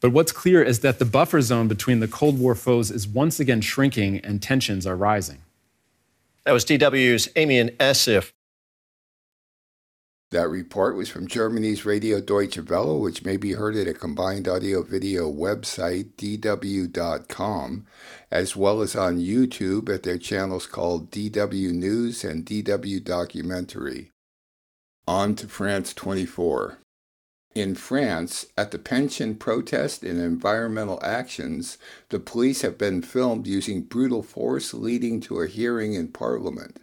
But 0.00 0.12
what's 0.12 0.32
clear 0.32 0.62
is 0.62 0.80
that 0.80 0.98
the 0.98 1.04
buffer 1.04 1.42
zone 1.42 1.68
between 1.68 2.00
the 2.00 2.08
Cold 2.08 2.38
War 2.38 2.54
foes 2.54 2.90
is 2.90 3.06
once 3.06 3.38
again 3.38 3.60
shrinking 3.60 4.20
and 4.20 4.40
tensions 4.40 4.86
are 4.86 4.96
rising. 4.96 5.38
That 6.48 6.54
was 6.54 6.64
DW's 6.64 7.28
Amien 7.36 7.76
Essif. 7.76 8.32
That 10.30 10.48
report 10.48 10.96
was 10.96 11.10
from 11.10 11.28
Germany's 11.28 11.84
Radio 11.84 12.22
Deutsche 12.22 12.66
Welle, 12.66 13.00
which 13.00 13.22
may 13.22 13.36
be 13.36 13.52
heard 13.52 13.76
at 13.76 13.86
a 13.86 13.92
combined 13.92 14.48
audio 14.48 14.82
video 14.82 15.30
website, 15.30 16.14
dw.com, 16.16 17.84
as 18.30 18.56
well 18.56 18.80
as 18.80 18.96
on 18.96 19.18
YouTube 19.18 19.94
at 19.94 20.04
their 20.04 20.16
channels 20.16 20.66
called 20.66 21.10
DW 21.10 21.70
News 21.72 22.24
and 22.24 22.46
DW 22.46 23.04
Documentary. 23.04 24.10
On 25.06 25.34
to 25.34 25.48
France 25.48 25.92
24. 25.92 26.78
In 27.54 27.74
France, 27.74 28.46
at 28.56 28.70
the 28.70 28.78
pension 28.78 29.34
protest 29.34 30.02
and 30.02 30.20
environmental 30.20 31.00
actions, 31.02 31.78
the 32.10 32.20
police 32.20 32.62
have 32.62 32.78
been 32.78 33.02
filmed 33.02 33.46
using 33.46 33.82
brutal 33.82 34.22
force 34.22 34.74
leading 34.74 35.20
to 35.22 35.40
a 35.40 35.48
hearing 35.48 35.94
in 35.94 36.08
parliament. 36.08 36.80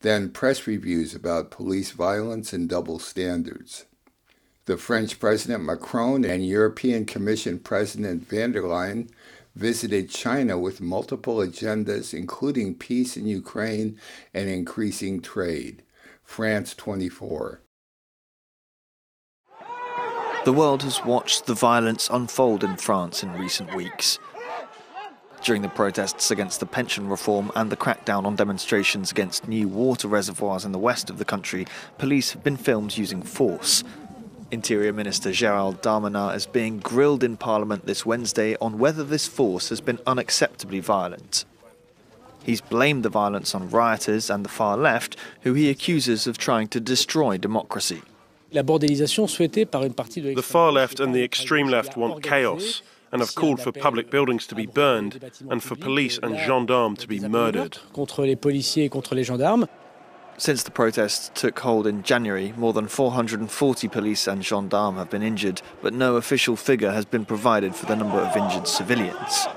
Then 0.00 0.30
press 0.30 0.66
reviews 0.66 1.14
about 1.14 1.50
police 1.50 1.92
violence 1.92 2.52
and 2.52 2.68
double 2.68 2.98
standards. 2.98 3.86
The 4.66 4.76
French 4.76 5.18
President 5.18 5.64
Macron 5.64 6.24
and 6.24 6.46
European 6.46 7.06
Commission 7.06 7.58
President 7.58 8.28
von 8.28 8.52
der 8.52 8.62
Leyen 8.62 9.08
visited 9.54 10.10
China 10.10 10.58
with 10.58 10.80
multiple 10.80 11.36
agendas, 11.36 12.12
including 12.12 12.74
peace 12.74 13.16
in 13.16 13.26
Ukraine 13.26 13.98
and 14.34 14.48
increasing 14.48 15.22
trade. 15.22 15.82
France 16.22 16.74
24. 16.74 17.62
The 20.48 20.54
world 20.54 20.82
has 20.84 21.04
watched 21.04 21.44
the 21.44 21.52
violence 21.52 22.08
unfold 22.10 22.64
in 22.64 22.78
France 22.78 23.22
in 23.22 23.34
recent 23.34 23.74
weeks. 23.74 24.18
During 25.42 25.60
the 25.60 25.68
protests 25.68 26.30
against 26.30 26.58
the 26.58 26.64
pension 26.64 27.06
reform 27.06 27.52
and 27.54 27.70
the 27.70 27.76
crackdown 27.76 28.24
on 28.24 28.34
demonstrations 28.34 29.10
against 29.10 29.46
new 29.46 29.68
water 29.68 30.08
reservoirs 30.08 30.64
in 30.64 30.72
the 30.72 30.78
west 30.78 31.10
of 31.10 31.18
the 31.18 31.24
country, 31.26 31.66
police 31.98 32.32
have 32.32 32.42
been 32.42 32.56
filmed 32.56 32.96
using 32.96 33.22
force. 33.22 33.84
Interior 34.50 34.94
Minister 34.94 35.32
Gerald 35.32 35.82
Darmanin 35.82 36.34
is 36.34 36.46
being 36.46 36.78
grilled 36.78 37.22
in 37.22 37.36
Parliament 37.36 37.84
this 37.84 38.06
Wednesday 38.06 38.56
on 38.58 38.78
whether 38.78 39.04
this 39.04 39.28
force 39.28 39.68
has 39.68 39.82
been 39.82 39.98
unacceptably 40.06 40.80
violent. 40.80 41.44
He's 42.42 42.62
blamed 42.62 43.02
the 43.02 43.10
violence 43.10 43.54
on 43.54 43.68
rioters 43.68 44.30
and 44.30 44.46
the 44.46 44.48
far 44.48 44.78
left, 44.78 45.14
who 45.42 45.52
he 45.52 45.68
accuses 45.68 46.26
of 46.26 46.38
trying 46.38 46.68
to 46.68 46.80
destroy 46.80 47.36
democracy. 47.36 48.00
The 50.34 50.42
far 50.42 50.72
left 50.72 51.00
and 51.00 51.14
the 51.14 51.22
extreme 51.22 51.68
left 51.68 51.96
want 51.96 52.22
chaos 52.22 52.82
and 53.12 53.20
have 53.20 53.34
called 53.34 53.60
for 53.60 53.72
public 53.72 54.10
buildings 54.10 54.46
to 54.46 54.54
be 54.54 54.66
burned 54.66 55.30
and 55.50 55.62
for 55.62 55.76
police 55.76 56.18
and 56.22 56.36
gendarmes 56.38 56.98
to 57.00 57.08
be 57.08 57.20
murdered. 57.20 57.78
Since 60.38 60.62
the 60.62 60.70
protests 60.70 61.30
took 61.34 61.58
hold 61.58 61.86
in 61.86 62.02
January, 62.04 62.54
more 62.56 62.72
than 62.72 62.86
440 62.86 63.88
police 63.88 64.26
and 64.28 64.44
gendarmes 64.44 64.98
have 64.98 65.10
been 65.10 65.22
injured, 65.22 65.60
but 65.82 65.92
no 65.92 66.16
official 66.16 66.54
figure 66.54 66.92
has 66.92 67.04
been 67.04 67.24
provided 67.24 67.74
for 67.74 67.86
the 67.86 67.96
number 67.96 68.18
of 68.18 68.36
injured 68.36 68.68
civilians. 68.68 69.48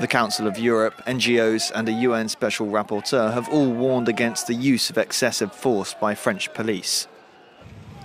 The 0.00 0.08
Council 0.08 0.48
of 0.48 0.58
Europe, 0.58 1.00
NGOs, 1.06 1.70
and 1.72 1.88
a 1.88 1.92
UN 1.92 2.28
Special 2.28 2.66
Rapporteur 2.66 3.32
have 3.32 3.48
all 3.48 3.70
warned 3.70 4.08
against 4.08 4.48
the 4.48 4.54
use 4.54 4.90
of 4.90 4.98
excessive 4.98 5.52
force 5.52 5.94
by 5.94 6.16
French 6.16 6.52
police. 6.52 7.06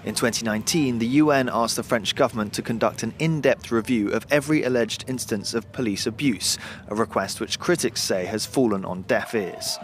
In 0.05 0.13
2019, 0.13 1.00
the 1.00 1.08
UN 1.08 1.50
asked 1.51 1.77
the 1.77 1.84
French 1.84 2.15
government 2.15 2.53
to 2.53 2.62
conduct 2.62 3.01
an 3.01 3.15
in 3.17 3.41
depth 3.41 3.72
review 3.72 4.10
of 4.10 4.27
every 4.29 4.63
alleged 4.63 5.05
instance 5.08 5.55
of 5.55 5.72
police 5.72 6.05
abuse, 6.05 6.60
a 6.89 6.96
request 6.96 7.41
which 7.41 7.60
critics 7.60 8.03
say 8.03 8.25
has 8.25 8.46
fallen 8.46 8.86
on 8.86 9.01
deaf 9.03 9.34
ears. 9.34 9.79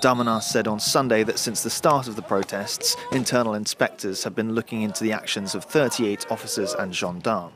Darmanin 0.00 0.40
said 0.40 0.68
on 0.68 0.78
Sunday 0.78 1.24
that 1.24 1.40
since 1.40 1.64
the 1.64 1.70
start 1.70 2.06
of 2.06 2.14
the 2.14 2.22
protests, 2.22 2.96
internal 3.10 3.54
inspectors 3.54 4.22
have 4.22 4.36
been 4.36 4.54
looking 4.54 4.82
into 4.82 5.02
the 5.02 5.12
actions 5.12 5.56
of 5.56 5.64
38 5.64 6.30
officers 6.30 6.74
and 6.74 6.94
gendarmes. 6.94 7.52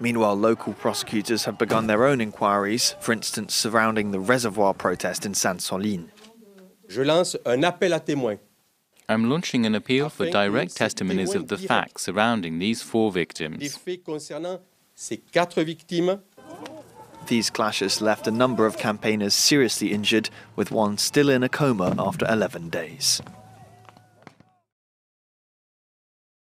Meanwhile, 0.00 0.36
local 0.36 0.74
prosecutors 0.74 1.44
have 1.44 1.58
begun 1.58 1.86
their 1.88 2.04
own 2.04 2.20
inquiries, 2.20 2.94
for 3.00 3.12
instance, 3.12 3.54
surrounding 3.54 4.12
the 4.12 4.20
reservoir 4.20 4.74
protest 4.74 5.26
in 5.26 5.34
Sainte-Soline. 5.34 6.10
Je 6.88 7.02
lance 7.02 7.36
un 7.44 7.64
appel 7.64 7.92
à 7.92 8.00
témoins 8.00 8.38
I'm 9.10 9.30
launching 9.30 9.64
an 9.64 9.74
appeal 9.74 10.10
for 10.10 10.28
direct 10.30 10.76
testimonies 10.76 11.34
of 11.34 11.48
the 11.48 11.56
facts 11.56 12.02
surrounding 12.02 12.58
these 12.58 12.82
four 12.82 13.10
victims. 13.10 13.78
These 17.26 17.50
clashes 17.50 18.00
left 18.02 18.26
a 18.26 18.30
number 18.30 18.66
of 18.66 18.76
campaigners 18.76 19.34
seriously 19.34 19.92
injured, 19.92 20.28
with 20.56 20.70
one 20.70 20.98
still 20.98 21.30
in 21.30 21.42
a 21.42 21.48
coma 21.48 21.94
after 21.98 22.26
11 22.26 22.68
days. 22.68 23.22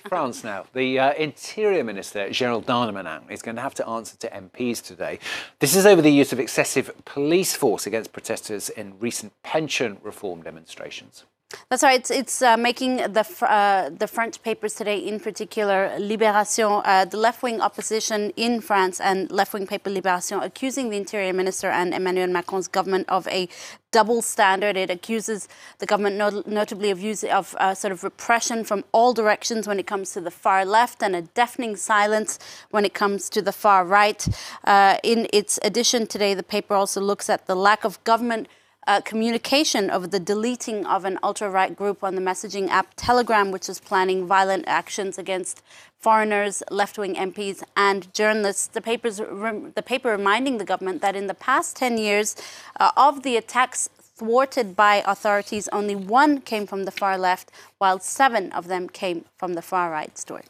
France 0.07 0.43
now. 0.45 0.65
The 0.73 0.97
uh, 0.97 1.13
Interior 1.13 1.83
Minister, 1.83 2.29
Gérald 2.29 2.65
Darmanin, 2.65 3.29
is 3.29 3.41
going 3.41 3.57
to 3.57 3.61
have 3.61 3.75
to 3.75 3.87
answer 3.87 4.15
to 4.17 4.29
MPs 4.29 4.81
today. 4.81 5.19
This 5.59 5.75
is 5.75 5.85
over 5.85 6.01
the 6.01 6.11
use 6.11 6.31
of 6.31 6.39
excessive 6.39 6.91
police 7.03 7.55
force 7.55 7.85
against 7.85 8.13
protesters 8.13 8.69
in 8.69 8.97
recent 8.99 9.33
pension 9.43 9.97
reform 10.01 10.41
demonstrations. 10.41 11.25
That's 11.69 11.81
right. 11.81 11.99
It's, 11.99 12.11
it's 12.11 12.41
uh, 12.41 12.57
making 12.57 12.97
the 12.97 13.25
uh, 13.41 13.89
the 13.89 14.07
French 14.07 14.41
papers 14.43 14.75
today, 14.75 14.97
in 14.99 15.19
particular 15.19 15.91
Libération, 15.97 16.81
uh, 16.85 17.05
the 17.05 17.17
left-wing 17.17 17.59
opposition 17.59 18.31
in 18.35 18.61
France 18.61 18.99
and 18.99 19.31
left-wing 19.31 19.65
paper 19.65 19.89
Libération, 19.89 20.43
accusing 20.43 20.89
the 20.89 20.97
Interior 20.97 21.33
Minister 21.33 21.69
and 21.69 21.93
Emmanuel 21.93 22.27
Macron's 22.27 22.67
government 22.67 23.09
of 23.09 23.27
a 23.27 23.49
double 23.91 24.21
standard. 24.21 24.77
It 24.77 24.91
accuses 24.91 25.47
the 25.79 25.87
government 25.87 26.17
not- 26.17 26.47
notably 26.47 26.91
of 26.91 26.99
use 27.01 27.23
of 27.23 27.55
uh, 27.59 27.73
sort 27.73 27.91
of 27.91 28.03
repression 28.03 28.63
from 28.63 28.83
all 28.91 29.13
directions 29.13 29.67
when 29.67 29.79
it 29.79 29.87
comes 29.87 30.11
to 30.13 30.21
the 30.21 30.31
far 30.31 30.65
left 30.65 31.01
and 31.01 31.15
a 31.15 31.23
deafening 31.23 31.75
silence 31.75 32.37
when 32.69 32.85
it 32.85 32.93
comes 32.93 33.27
to 33.29 33.41
the 33.41 33.51
far 33.51 33.83
right. 33.85 34.27
Uh, 34.65 34.97
in 35.03 35.27
its 35.33 35.59
edition 35.63 36.05
today, 36.05 36.35
the 36.35 36.43
paper 36.43 36.75
also 36.75 37.01
looks 37.01 37.27
at 37.27 37.47
the 37.47 37.55
lack 37.55 37.83
of 37.83 38.03
government 38.03 38.47
uh, 38.89 38.99
communication 39.01 39.87
of 39.87 40.09
the 40.09 40.19
deleting 40.19 40.83
of 40.83 41.05
an 41.05 41.19
ultra 41.21 41.47
right 41.47 41.75
group 41.75 42.03
on 42.03 42.15
the 42.15 42.21
messaging 42.21 42.67
app 42.69 42.87
Telegram, 42.95 43.51
which 43.51 43.69
is 43.69 43.79
planning 43.79 44.25
violent 44.25 44.63
actions 44.67 45.19
against 45.19 45.61
foreigners, 45.99 46.63
left 46.71 46.97
wing 46.97 47.13
MPs, 47.13 47.61
and 47.77 48.11
journalists. 48.15 48.65
The, 48.65 48.81
papers, 48.81 49.17
the 49.17 49.83
paper 49.85 50.09
reminding 50.09 50.57
the 50.57 50.65
government 50.65 51.03
that 51.03 51.15
in 51.15 51.27
the 51.27 51.35
past 51.35 51.75
10 51.75 51.99
years 51.99 52.35
uh, 52.79 52.89
of 52.97 53.21
the 53.21 53.37
attacks 53.37 53.89
thwarted 54.15 54.75
by 54.75 55.03
authorities, 55.05 55.69
only 55.71 55.95
one 55.95 56.41
came 56.41 56.65
from 56.65 56.85
the 56.85 56.91
far 56.91 57.15
left, 57.15 57.51
while 57.77 57.99
seven 57.99 58.51
of 58.53 58.67
them 58.67 58.89
came 58.89 59.25
from 59.37 59.53
the 59.53 59.61
far 59.61 59.91
right 59.91 60.17
story. 60.17 60.45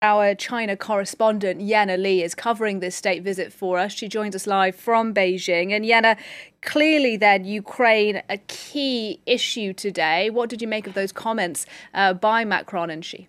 Our 0.00 0.36
China 0.36 0.76
correspondent 0.76 1.60
Yena 1.60 2.00
Lee 2.00 2.22
is 2.22 2.36
covering 2.36 2.78
this 2.78 2.94
state 2.94 3.24
visit 3.24 3.52
for 3.52 3.80
us. 3.80 3.90
She 3.92 4.06
joins 4.06 4.36
us 4.36 4.46
live 4.46 4.76
from 4.76 5.12
Beijing. 5.12 5.72
And 5.72 5.84
Yenna, 5.84 6.16
clearly 6.62 7.16
then 7.16 7.44
Ukraine 7.44 8.22
a 8.28 8.38
key 8.46 9.20
issue 9.26 9.72
today. 9.72 10.30
What 10.30 10.50
did 10.50 10.62
you 10.62 10.68
make 10.68 10.86
of 10.86 10.94
those 10.94 11.10
comments 11.10 11.66
uh, 11.94 12.12
by 12.14 12.44
Macron 12.44 12.90
and 12.90 13.04
Xi? 13.04 13.26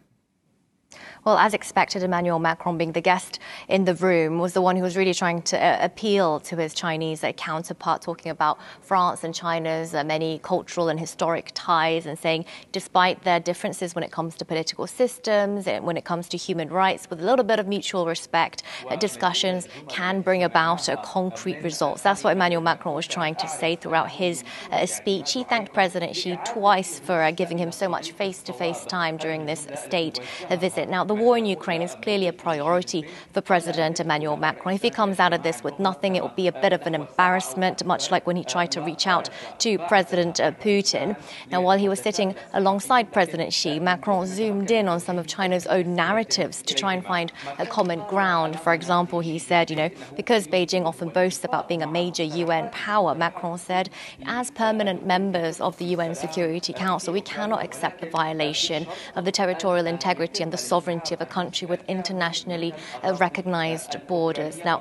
Well, 1.26 1.38
as 1.38 1.54
expected, 1.54 2.02
Emmanuel 2.02 2.40
Macron, 2.40 2.78
being 2.78 2.94
the 2.94 3.02
guest 3.02 3.40
in 3.68 3.86
the 3.86 3.94
room, 3.94 4.40
was 4.40 4.54
the 4.54 4.62
one 4.62 4.76
who 4.76 4.82
was 4.82 4.98
really 4.98 5.14
trying 5.14 5.42
to 5.44 5.64
uh, 5.64 5.78
appeal 5.80 6.40
to 6.40 6.56
his 6.56 6.74
Chinese 6.74 7.24
uh, 7.24 7.34
counterpart, 7.34 8.02
talking 8.02 8.32
about 8.32 8.58
France 8.82 9.24
and 9.24 9.36
China's 9.36 9.94
uh, 9.94 10.04
many 10.04 10.40
cultural 10.40 10.90
and 10.90 11.00
historic 11.00 11.52
ties, 11.54 12.06
and 12.06 12.18
saying, 12.18 12.46
despite 12.72 13.24
their 13.24 13.40
differences 13.40 13.94
when 13.94 14.04
it 14.04 14.12
comes 14.12 14.36
to 14.38 14.46
political 14.46 14.88
systems 14.88 15.68
and 15.68 15.86
when 15.86 15.98
it 15.98 16.06
comes 16.06 16.30
to 16.30 16.38
human 16.38 16.70
rights, 16.70 17.10
with 17.10 17.22
a 17.22 17.26
little 17.26 17.46
bit 17.46 17.60
of 17.60 17.68
mutual 17.68 18.08
respect, 18.08 18.64
uh, 18.90 18.96
discussions 18.96 19.68
can 19.90 20.22
bring 20.22 20.42
about 20.44 20.88
uh, 20.90 20.96
concrete 21.04 21.62
results. 21.62 22.02
That's 22.02 22.24
what 22.24 22.32
Emmanuel 22.32 22.62
Macron 22.62 22.96
was 22.96 23.06
trying 23.06 23.36
to 23.36 23.48
say 23.48 23.76
throughout 23.76 24.10
his 24.10 24.44
uh, 24.72 24.86
speech. 24.86 25.34
He 25.34 25.44
thanked 25.44 25.74
President 25.74 26.16
Xi 26.16 26.40
twice 26.46 26.98
for 26.98 27.30
giving 27.34 27.58
him 27.58 27.72
so 27.72 27.88
much 27.90 28.14
face 28.14 28.42
to 28.44 28.54
face 28.54 28.86
time 28.86 29.18
during 29.18 29.46
this 29.46 29.68
state 29.76 30.20
visit. 30.50 30.79
Now, 30.88 31.04
the 31.04 31.16
war 31.16 31.38
in 31.38 31.46
Ukraine 31.46 31.82
is 31.82 31.96
clearly 32.02 32.28
a 32.28 32.34
priority 32.34 33.06
for 33.34 33.42
President 33.42 34.00
Emmanuel 34.00 34.38
Macron. 34.38 34.76
If 34.76 34.82
he 34.82 34.90
comes 34.90 35.20
out 35.20 35.34
of 35.34 35.44
this 35.44 35.64
with 35.64 35.80
nothing, 35.80 36.16
it 36.16 36.22
will 36.22 36.30
be 36.30 36.48
a 36.48 36.52
bit 36.52 36.72
of 36.72 36.82
an 36.84 36.96
embarrassment, 36.96 37.86
much 37.86 38.12
like 38.12 38.26
when 38.28 38.36
he 38.36 38.44
tried 38.44 38.72
to 38.72 38.82
reach 38.82 39.08
out 39.08 39.30
to 39.60 39.78
President 39.88 40.40
uh, 40.40 40.52
Putin. 40.52 41.18
Now, 41.52 41.62
while 41.62 41.78
he 41.78 41.90
was 41.90 42.00
sitting 42.00 42.36
alongside 42.54 43.12
President 43.12 43.52
Xi, 43.52 43.80
Macron 43.80 44.26
zoomed 44.28 44.72
in 44.72 44.88
on 44.88 45.00
some 45.00 45.18
of 45.18 45.28
China's 45.28 45.68
own 45.68 45.96
narratives 45.96 46.62
to 46.62 46.74
try 46.74 46.94
and 46.94 47.04
find 47.04 47.32
a 47.58 47.66
common 47.66 48.00
ground. 48.08 48.60
For 48.60 48.74
example, 48.74 49.20
he 49.20 49.40
said, 49.40 49.70
you 49.70 49.76
know, 49.76 49.90
because 50.16 50.48
Beijing 50.48 50.86
often 50.86 51.10
boasts 51.10 51.44
about 51.44 51.68
being 51.68 51.82
a 51.82 51.88
major 51.88 52.24
UN 52.24 52.70
power, 52.70 53.16
Macron 53.16 53.58
said, 53.58 53.90
as 54.26 54.52
permanent 54.52 55.06
members 55.06 55.60
of 55.60 55.78
the 55.78 55.86
UN 55.86 56.14
Security 56.16 56.74
Council, 56.74 57.14
we 57.14 57.22
cannot 57.22 57.64
accept 57.64 58.02
the 58.02 58.10
violation 58.10 58.86
of 59.16 59.26
the 59.26 59.32
territorial 59.32 59.88
integrity 59.88 60.44
and 60.44 60.54
the 60.54 60.58
sovereignty 60.72 61.14
of 61.16 61.22
a 61.22 61.26
country 61.38 61.66
with 61.72 61.82
internationally 61.88 62.72
uh, 63.04 63.14
recognized 63.28 63.92
borders. 64.08 64.56
Now, 64.64 64.78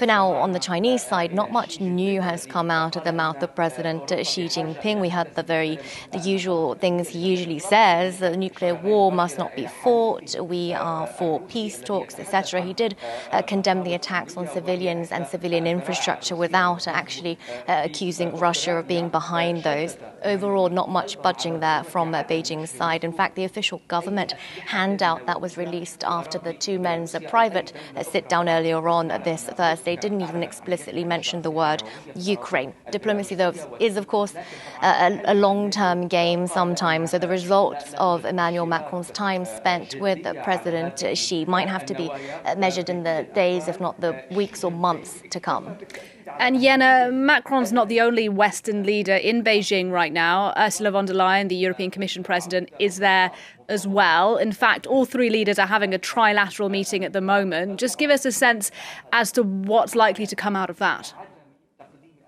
for 0.00 0.06
now, 0.06 0.32
on 0.32 0.52
the 0.52 0.58
Chinese 0.58 1.04
side, 1.04 1.34
not 1.34 1.52
much 1.52 1.78
new 1.78 2.22
has 2.22 2.46
come 2.46 2.70
out 2.70 2.96
of 2.96 3.04
the 3.04 3.12
mouth 3.12 3.42
of 3.42 3.54
President 3.54 4.08
Xi 4.08 4.46
Jinping. 4.46 4.98
We 4.98 5.10
heard 5.10 5.34
the 5.34 5.42
very 5.42 5.78
the 6.10 6.20
usual 6.20 6.74
things 6.74 7.10
he 7.10 7.18
usually 7.18 7.58
says: 7.58 8.18
the 8.18 8.34
nuclear 8.34 8.74
war 8.74 9.12
must 9.12 9.36
not 9.36 9.54
be 9.54 9.66
fought. 9.66 10.34
We 10.40 10.72
are 10.72 11.06
for 11.06 11.38
peace 11.38 11.78
talks, 11.82 12.18
etc. 12.18 12.62
He 12.62 12.72
did 12.72 12.96
uh, 13.30 13.42
condemn 13.42 13.84
the 13.84 13.92
attacks 13.92 14.38
on 14.38 14.48
civilians 14.48 15.12
and 15.12 15.26
civilian 15.26 15.66
infrastructure 15.66 16.34
without 16.34 16.88
actually 16.88 17.38
uh, 17.68 17.82
accusing 17.84 18.34
Russia 18.38 18.76
of 18.76 18.88
being 18.88 19.10
behind 19.10 19.64
those. 19.64 19.98
Overall, 20.24 20.70
not 20.70 20.88
much 20.88 21.20
budging 21.20 21.60
there 21.60 21.84
from 21.84 22.14
uh, 22.14 22.24
Beijing's 22.24 22.70
side. 22.70 23.04
In 23.04 23.12
fact, 23.12 23.36
the 23.36 23.44
official 23.44 23.82
government 23.88 24.32
handout 24.64 25.26
that 25.26 25.42
was 25.42 25.58
released 25.58 26.04
after 26.04 26.38
the 26.38 26.54
two 26.54 26.78
men's 26.78 27.14
private 27.28 27.74
uh, 27.96 28.02
sit 28.02 28.30
down 28.30 28.48
earlier 28.48 28.88
on 28.88 29.08
this 29.24 29.44
Thursday 29.44 29.89
they 29.90 29.96
didn't 29.96 30.22
even 30.28 30.42
explicitly 30.50 31.04
mention 31.14 31.42
the 31.42 31.50
word 31.62 31.82
Ukraine. 32.14 32.72
Diplomacy, 32.98 33.34
though, 33.40 33.54
is 33.88 33.94
of 33.96 34.06
course 34.14 34.32
a, 34.82 35.20
a 35.34 35.36
long 35.46 35.60
term 35.82 35.98
game 36.20 36.42
sometimes. 36.46 37.10
So 37.10 37.18
the 37.26 37.32
results 37.40 37.86
of 38.10 38.24
Emmanuel 38.24 38.66
Macron's 38.76 39.10
time 39.10 39.42
spent 39.44 39.88
with 40.04 40.18
the 40.22 40.34
President 40.48 40.94
Xi 41.22 41.38
might 41.56 41.68
have 41.76 41.84
to 41.90 41.94
be 42.02 42.08
uh, 42.10 42.54
measured 42.64 42.88
in 42.94 43.02
the 43.08 43.16
days, 43.42 43.62
if 43.72 43.78
not 43.86 44.00
the 44.00 44.12
weeks 44.40 44.62
or 44.66 44.72
months 44.88 45.12
to 45.34 45.38
come. 45.40 45.66
And 46.38 46.56
Yena, 46.64 47.12
Macron's 47.12 47.72
not 47.72 47.88
the 47.88 48.00
only 48.00 48.28
Western 48.28 48.84
leader 48.84 49.16
in 49.30 49.42
Beijing 49.42 49.90
right 49.90 50.12
now. 50.12 50.52
Ursula 50.56 50.90
von 50.92 51.06
der 51.06 51.14
Leyen, 51.14 51.48
the 51.48 51.56
European 51.56 51.90
Commission 51.90 52.22
president, 52.22 52.70
is 52.78 52.98
there 52.98 53.32
as 53.70 53.86
well. 53.86 54.36
In 54.36 54.52
fact, 54.52 54.86
all 54.86 55.04
three 55.04 55.30
leaders 55.30 55.58
are 55.58 55.66
having 55.66 55.94
a 55.94 55.98
trilateral 55.98 56.70
meeting 56.70 57.04
at 57.04 57.12
the 57.12 57.20
moment. 57.20 57.80
Just 57.80 57.98
give 57.98 58.10
us 58.10 58.26
a 58.26 58.32
sense 58.32 58.70
as 59.12 59.32
to 59.32 59.42
what's 59.42 59.94
likely 59.94 60.26
to 60.26 60.36
come 60.36 60.56
out 60.56 60.68
of 60.68 60.78
that. 60.78 61.14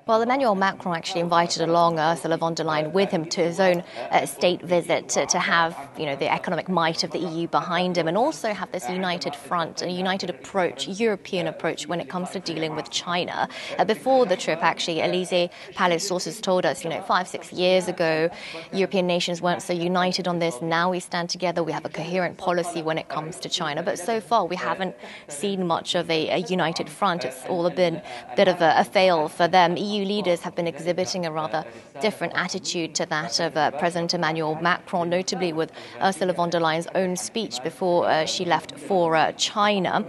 Well, 0.05 0.21
Emmanuel 0.21 0.57
Macron 0.57 0.97
actually 0.97 1.21
invited 1.21 1.63
along 1.63 2.01
Ursula 2.01 2.37
von 2.37 2.55
der 2.55 2.65
Leyen 2.65 2.91
with 2.91 3.13
him 3.13 3.25
to 3.27 3.41
his 3.41 3.61
own 3.61 3.85
uh, 4.11 4.27
state 4.27 4.61
visit 4.61 5.09
to, 5.11 5.27
to, 5.27 5.39
have, 5.39 5.77
you 5.97 6.07
know, 6.07 6.17
the 6.17 6.31
economic 6.31 6.69
might 6.69 7.05
of 7.05 7.13
the 7.13 7.21
EU 7.21 7.47
behind 7.47 7.97
him, 7.97 8.09
and 8.09 8.17
also 8.17 8.53
have 8.53 8.73
this 8.73 8.89
united 8.91 9.37
front, 9.37 9.81
a 9.81 9.89
united 9.89 10.29
approach, 10.29 10.89
European 10.89 11.47
approach 11.47 11.87
when 11.87 12.01
it 12.01 12.09
comes 12.09 12.31
to 12.31 12.41
dealing 12.41 12.75
with 12.75 12.91
China. 12.91 13.49
Uh, 13.79 13.85
before 13.85 14.27
the 14.27 14.37
trip, 14.37 14.61
actually, 14.61 15.01
Elysee 15.01 15.51
Palace 15.77 16.09
sources 16.09 16.41
told 16.41 16.67
us, 16.67 16.83
you 16.83 16.91
know, 16.91 17.01
five 17.03 17.29
six 17.29 17.53
years 17.53 17.87
ago, 17.87 18.29
European 18.73 19.07
nations 19.07 19.41
weren't 19.41 19.63
so 19.63 19.73
united 19.73 20.27
on 20.27 20.41
this. 20.41 20.61
Now 20.61 20.91
we 20.91 20.99
stand 20.99 21.31
together. 21.31 21.63
We 21.63 21.71
have 21.71 21.85
a 21.85 21.89
coherent 21.89 22.39
policy 22.39 22.83
when 22.83 22.99
it 22.99 23.09
comes 23.09 23.37
to 23.37 23.49
China, 23.49 23.85
but 23.85 24.01
so 24.01 24.21
far 24.21 24.47
we 24.47 24.57
haven't 24.57 24.97
seen 25.29 25.65
much 25.65 25.95
of 25.95 26.11
a, 26.11 26.29
a 26.29 26.39
united 26.39 26.91
front. 26.91 27.25
It's 27.25 27.45
all 27.47 27.71
been 27.71 27.97
a 27.97 28.35
bit 28.35 28.49
of 28.49 28.61
a, 28.61 28.75
a 28.79 28.85
fail 28.85 29.29
for 29.29 29.47
them 29.47 29.77
EU 29.77 29.92
leaders 30.01 30.41
have 30.41 30.55
been 30.55 30.67
exhibiting 30.67 31.27
a 31.27 31.33
rather 31.33 31.65
different 32.01 32.33
attitude 32.37 32.95
to 32.97 33.07
that 33.07 33.39
of 33.41 33.57
uh, 33.57 33.71
President 33.73 34.15
Emmanuel 34.15 34.55
Macron, 34.57 35.09
notably 35.11 35.53
with 35.53 35.73
Ursula 36.01 36.33
von 36.33 36.51
der 36.51 36.61
Leyen's 36.61 36.89
own 36.95 37.17
speech 37.17 37.63
before 37.63 38.07
uh, 38.09 38.25
she 38.25 38.45
left 38.45 38.79
for 38.79 39.15
uh, 39.15 39.33
China. 39.33 40.05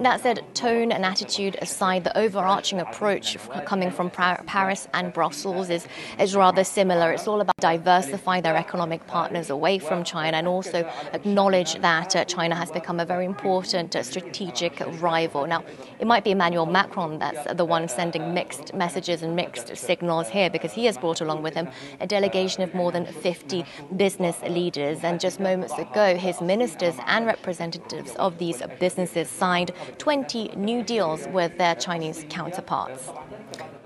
That 0.00 0.20
said, 0.20 0.44
tone 0.54 0.92
and 0.92 1.06
attitude 1.06 1.56
aside, 1.62 2.04
the 2.04 2.16
overarching 2.18 2.80
approach 2.80 3.38
coming 3.64 3.90
from 3.90 4.10
Paris 4.10 4.86
and 4.92 5.10
Brussels 5.10 5.70
is, 5.70 5.88
is 6.18 6.36
rather 6.36 6.64
similar. 6.64 7.12
It's 7.12 7.26
all 7.26 7.40
about 7.40 7.56
diversifying 7.58 8.42
their 8.42 8.56
economic 8.56 9.06
partners 9.06 9.48
away 9.48 9.78
from 9.78 10.04
China 10.04 10.36
and 10.36 10.46
also 10.46 10.86
acknowledge 11.14 11.76
that 11.80 12.14
uh, 12.14 12.26
China 12.26 12.54
has 12.54 12.70
become 12.70 13.00
a 13.00 13.06
very 13.06 13.24
important 13.24 13.96
uh, 13.96 14.02
strategic 14.02 14.82
rival. 15.00 15.46
Now, 15.46 15.64
it 15.98 16.06
might 16.06 16.24
be 16.24 16.32
Emmanuel 16.32 16.66
Macron 16.66 17.18
that's 17.18 17.54
the 17.54 17.64
one 17.64 17.88
sending 17.88 18.34
mixed 18.34 18.74
messages 18.74 19.22
and 19.22 19.34
mixed 19.34 19.74
signals 19.78 20.28
here 20.28 20.50
because 20.50 20.72
he 20.72 20.84
has 20.84 20.98
brought 20.98 21.22
along 21.22 21.42
with 21.42 21.54
him 21.54 21.68
a 22.00 22.06
delegation 22.06 22.62
of 22.62 22.74
more 22.74 22.92
than 22.92 23.06
50 23.06 23.64
business 23.96 24.42
leaders. 24.42 24.98
And 25.02 25.18
just 25.18 25.40
moments 25.40 25.72
ago, 25.78 26.16
his 26.16 26.42
ministers 26.42 26.96
and 27.06 27.24
representatives 27.24 28.14
of 28.16 28.36
these 28.36 28.62
businesses 28.78 29.30
signed 29.30 29.70
20 29.98 30.48
new 30.56 30.82
deals 30.82 31.26
with 31.28 31.56
their 31.58 31.74
Chinese 31.74 32.24
counterparts. 32.28 33.10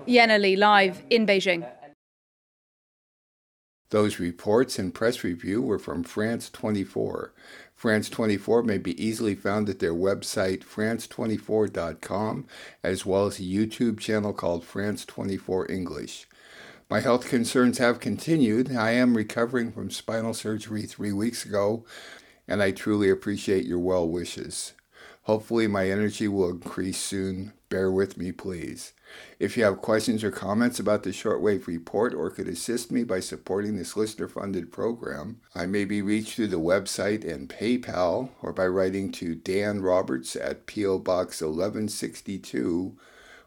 Yena 0.07 0.39
Lee, 0.39 0.55
live 0.55 1.03
in 1.09 1.25
Beijing. 1.25 1.69
Those 3.91 4.19
reports 4.19 4.79
and 4.79 4.93
press 4.93 5.23
review 5.23 5.61
were 5.61 5.77
from 5.77 6.03
France 6.03 6.49
24. 6.49 7.33
France 7.75 8.09
24 8.09 8.63
may 8.63 8.77
be 8.77 9.03
easily 9.03 9.35
found 9.35 9.67
at 9.67 9.79
their 9.79 9.93
website, 9.93 10.63
france24.com, 10.63 12.47
as 12.83 13.05
well 13.05 13.25
as 13.25 13.39
a 13.39 13.43
YouTube 13.43 13.99
channel 13.99 14.31
called 14.31 14.63
France 14.63 15.03
24 15.03 15.69
English. 15.69 16.27
My 16.89 16.99
health 16.99 17.27
concerns 17.27 17.79
have 17.79 17.99
continued. 17.99 18.75
I 18.75 18.91
am 18.91 19.17
recovering 19.17 19.71
from 19.71 19.91
spinal 19.91 20.33
surgery 20.33 20.83
three 20.83 21.11
weeks 21.11 21.45
ago, 21.45 21.85
and 22.47 22.61
I 22.61 22.71
truly 22.71 23.09
appreciate 23.09 23.65
your 23.65 23.79
well 23.79 24.07
wishes. 24.07 24.73
Hopefully, 25.25 25.67
my 25.67 25.87
energy 25.87 26.27
will 26.27 26.49
increase 26.49 26.97
soon. 26.97 27.53
Bear 27.69 27.91
with 27.91 28.17
me, 28.17 28.31
please. 28.31 28.93
If 29.39 29.55
you 29.55 29.63
have 29.63 29.81
questions 29.81 30.23
or 30.23 30.31
comments 30.31 30.79
about 30.79 31.03
the 31.03 31.11
Shortwave 31.11 31.67
Report 31.67 32.13
or 32.13 32.31
could 32.31 32.47
assist 32.47 32.91
me 32.91 33.03
by 33.03 33.19
supporting 33.19 33.77
this 33.77 33.95
listener 33.95 34.27
funded 34.27 34.71
program, 34.71 35.39
I 35.53 35.67
may 35.67 35.85
be 35.85 36.01
reached 36.01 36.35
through 36.35 36.47
the 36.47 36.59
website 36.59 37.23
and 37.23 37.47
PayPal 37.47 38.29
or 38.41 38.51
by 38.51 38.65
writing 38.65 39.11
to 39.13 39.35
Dan 39.35 39.81
Roberts 39.81 40.35
at 40.35 40.65
P.O. 40.65 40.99
Box 40.99 41.41
1162, 41.41 42.97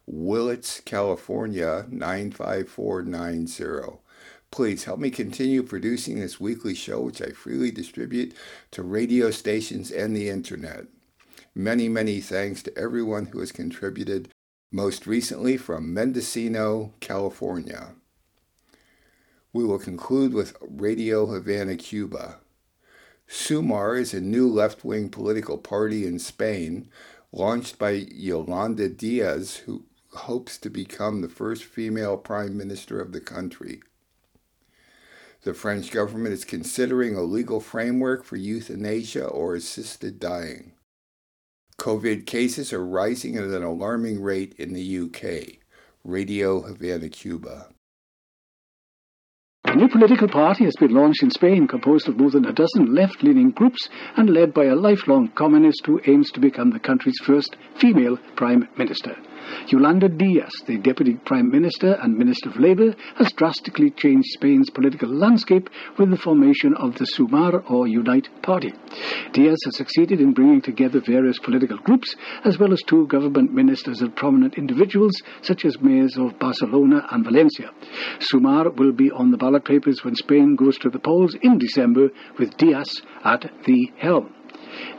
Willits, 0.06 0.80
California 0.80 1.86
95490. 1.90 3.98
Please 4.52 4.84
help 4.84 5.00
me 5.00 5.10
continue 5.10 5.64
producing 5.64 6.20
this 6.20 6.38
weekly 6.38 6.74
show, 6.74 7.00
which 7.00 7.20
I 7.20 7.30
freely 7.30 7.72
distribute 7.72 8.32
to 8.70 8.84
radio 8.84 9.32
stations 9.32 9.90
and 9.90 10.14
the 10.14 10.28
internet. 10.28 10.86
Many, 11.56 11.88
many 11.88 12.20
thanks 12.20 12.64
to 12.64 12.76
everyone 12.76 13.26
who 13.26 13.38
has 13.38 13.52
contributed, 13.52 14.28
most 14.72 15.06
recently 15.06 15.56
from 15.56 15.94
Mendocino, 15.94 16.94
California. 16.98 17.94
We 19.52 19.62
will 19.64 19.78
conclude 19.78 20.34
with 20.34 20.56
Radio 20.60 21.26
Havana, 21.26 21.76
Cuba. 21.76 22.38
Sumar 23.28 23.96
is 24.00 24.12
a 24.12 24.20
new 24.20 24.48
left 24.48 24.84
wing 24.84 25.08
political 25.08 25.56
party 25.56 26.04
in 26.04 26.18
Spain 26.18 26.88
launched 27.30 27.78
by 27.78 27.90
Yolanda 27.90 28.88
Diaz, 28.88 29.58
who 29.58 29.84
hopes 30.12 30.58
to 30.58 30.68
become 30.68 31.20
the 31.20 31.28
first 31.28 31.62
female 31.62 32.16
prime 32.16 32.56
minister 32.56 33.00
of 33.00 33.12
the 33.12 33.20
country. 33.20 33.80
The 35.42 35.54
French 35.54 35.92
government 35.92 36.34
is 36.34 36.44
considering 36.44 37.14
a 37.14 37.22
legal 37.22 37.60
framework 37.60 38.24
for 38.24 38.34
euthanasia 38.34 39.24
or 39.24 39.54
assisted 39.54 40.18
dying. 40.18 40.73
COVID 41.84 42.24
cases 42.24 42.72
are 42.72 42.82
rising 42.82 43.36
at 43.36 43.44
an 43.44 43.62
alarming 43.62 44.22
rate 44.22 44.54
in 44.56 44.72
the 44.72 45.00
UK. 45.00 45.58
Radio 46.02 46.62
Havana, 46.62 47.10
Cuba. 47.10 47.68
A 49.66 49.76
new 49.76 49.90
political 49.90 50.28
party 50.28 50.64
has 50.64 50.76
been 50.80 50.94
launched 50.94 51.22
in 51.22 51.30
Spain, 51.30 51.68
composed 51.68 52.08
of 52.08 52.16
more 52.16 52.30
than 52.30 52.46
a 52.46 52.54
dozen 52.54 52.94
left 52.94 53.22
leaning 53.22 53.50
groups 53.50 53.86
and 54.16 54.30
led 54.30 54.54
by 54.54 54.64
a 54.64 54.74
lifelong 54.74 55.28
communist 55.34 55.84
who 55.84 56.00
aims 56.06 56.30
to 56.30 56.40
become 56.40 56.70
the 56.70 56.80
country's 56.80 57.20
first 57.22 57.54
female 57.78 58.16
prime 58.34 58.66
minister. 58.78 59.14
Yolanda 59.68 60.08
Diaz, 60.08 60.52
the 60.66 60.78
Deputy 60.78 61.14
Prime 61.24 61.50
Minister 61.50 61.94
and 62.02 62.16
Minister 62.16 62.50
of 62.50 62.56
Labour, 62.56 62.94
has 63.16 63.32
drastically 63.32 63.90
changed 63.90 64.28
Spain's 64.32 64.70
political 64.70 65.08
landscape 65.08 65.70
with 65.98 66.10
the 66.10 66.16
formation 66.16 66.74
of 66.74 66.94
the 66.96 67.06
Sumar 67.06 67.62
or 67.70 67.86
Unite 67.86 68.28
Party. 68.42 68.72
Diaz 69.32 69.58
has 69.64 69.76
succeeded 69.76 70.20
in 70.20 70.32
bringing 70.32 70.60
together 70.60 71.00
various 71.00 71.38
political 71.38 71.78
groups 71.78 72.14
as 72.44 72.58
well 72.58 72.72
as 72.72 72.82
two 72.82 73.06
government 73.06 73.52
ministers 73.52 74.00
and 74.00 74.14
prominent 74.16 74.56
individuals 74.56 75.14
such 75.42 75.64
as 75.64 75.80
mayors 75.80 76.16
of 76.16 76.38
Barcelona 76.38 77.06
and 77.10 77.24
Valencia. 77.24 77.70
Sumar 78.18 78.74
will 78.76 78.92
be 78.92 79.10
on 79.10 79.30
the 79.30 79.36
ballot 79.36 79.64
papers 79.64 80.04
when 80.04 80.14
Spain 80.14 80.56
goes 80.56 80.78
to 80.78 80.90
the 80.90 80.98
polls 80.98 81.36
in 81.42 81.58
December 81.58 82.08
with 82.38 82.56
Diaz 82.56 83.02
at 83.24 83.50
the 83.66 83.92
helm. 83.98 84.34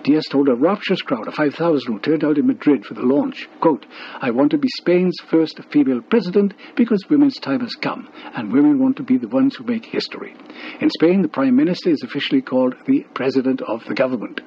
Diaz 0.03 0.25
told 0.29 0.49
a 0.49 0.55
rapturous 0.55 1.01
crowd 1.01 1.27
of 1.27 1.33
5,000 1.33 1.91
who 1.91 1.99
turned 1.99 2.23
out 2.23 2.37
in 2.37 2.47
Madrid 2.47 2.85
for 2.85 2.93
the 2.93 3.01
launch, 3.01 3.47
quote, 3.59 3.85
I 4.21 4.31
want 4.31 4.51
to 4.51 4.57
be 4.57 4.67
Spain's 4.77 5.15
first 5.29 5.59
female 5.71 6.01
president 6.01 6.53
because 6.75 7.09
women's 7.09 7.39
time 7.39 7.61
has 7.61 7.73
come, 7.73 8.09
and 8.35 8.51
women 8.51 8.79
want 8.79 8.97
to 8.97 9.03
be 9.03 9.17
the 9.17 9.27
ones 9.27 9.55
who 9.55 9.63
make 9.63 9.85
history. 9.85 10.35
In 10.79 10.89
Spain, 10.89 11.21
the 11.21 11.27
prime 11.27 11.55
minister 11.55 11.89
is 11.89 12.03
officially 12.03 12.41
called 12.41 12.75
the 12.85 13.05
president 13.13 13.61
of 13.61 13.83
the 13.85 13.95
government. 13.95 14.41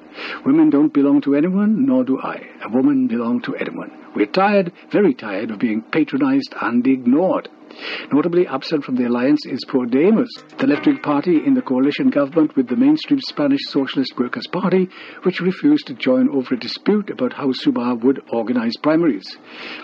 Women 0.45 0.69
don't 0.69 0.93
belong 0.93 1.21
to 1.21 1.35
anyone, 1.35 1.85
nor 1.85 2.03
do 2.03 2.19
I. 2.19 2.41
A 2.63 2.69
woman 2.69 3.07
belongs 3.07 3.43
to 3.43 3.55
anyone. 3.55 3.91
We're 4.15 4.25
tired, 4.25 4.71
very 4.91 5.13
tired 5.13 5.51
of 5.51 5.59
being 5.59 5.81
patronized 5.81 6.53
and 6.61 6.85
ignored. 6.85 7.49
Notably 8.11 8.47
absent 8.47 8.83
from 8.83 8.95
the 8.95 9.05
alliance 9.05 9.45
is 9.45 9.65
Podemos, 9.67 10.27
the 10.57 10.67
left-wing 10.67 10.99
party 10.99 11.37
in 11.45 11.53
the 11.53 11.61
coalition 11.61 12.09
government 12.09 12.55
with 12.55 12.67
the 12.67 12.75
mainstream 12.75 13.19
Spanish 13.21 13.61
Socialist 13.67 14.17
Workers' 14.17 14.47
Party, 14.47 14.89
which 15.23 15.41
refused 15.41 15.87
to 15.87 15.93
join 15.93 16.29
over 16.29 16.55
a 16.55 16.59
dispute 16.59 17.09
about 17.09 17.33
how 17.33 17.51
Sumar 17.51 18.01
would 18.01 18.21
organize 18.31 18.75
primaries. 18.81 19.37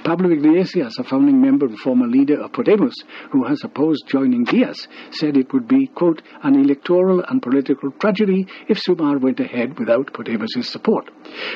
Pablo 0.03 0.31
Iglesias, 0.31 0.97
a 0.97 1.03
founding 1.03 1.41
member 1.41 1.67
and 1.67 1.77
former 1.79 2.07
leader 2.07 2.41
of 2.41 2.51
Podemos, 2.51 2.93
who 3.31 3.43
has 3.45 3.63
opposed 3.63 4.07
joining 4.07 4.43
Diaz, 4.43 4.87
said 5.11 5.37
it 5.37 5.53
would 5.53 5.67
be, 5.67 5.87
quote, 5.87 6.21
an 6.43 6.55
electoral 6.55 7.23
and 7.27 7.41
political 7.41 7.91
tragedy 7.91 8.47
if 8.67 8.81
Sumar 8.81 9.19
went 9.21 9.39
ahead 9.39 9.77
without 9.79 10.13
Podemos' 10.13 10.65
support. 10.65 11.11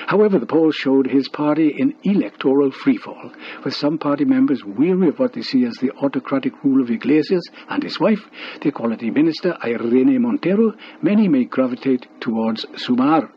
However, 0.07 0.39
the 0.39 0.45
polls 0.45 0.75
showed 0.75 1.07
his 1.07 1.27
party 1.29 1.73
in 1.77 1.95
electoral 2.03 2.71
freefall, 2.71 3.33
with 3.63 3.73
some 3.73 3.97
party 3.97 4.25
members 4.25 4.63
weary 4.63 5.09
of 5.09 5.19
what 5.19 5.33
they 5.33 5.41
see 5.41 5.65
as 5.65 5.75
the 5.77 5.91
auto 5.91 6.18
autocratic 6.19 6.53
rule 6.63 6.83
of 6.83 6.91
Iglesias 6.91 7.43
and 7.69 7.81
his 7.81 7.99
wife, 7.99 8.19
the 8.61 8.69
Equality 8.69 9.09
Minister 9.09 9.55
Irene 9.63 10.21
Montero, 10.21 10.73
many 11.01 11.29
may 11.29 11.45
gravitate 11.45 12.07
towards 12.19 12.65
Sumar. 12.75 13.29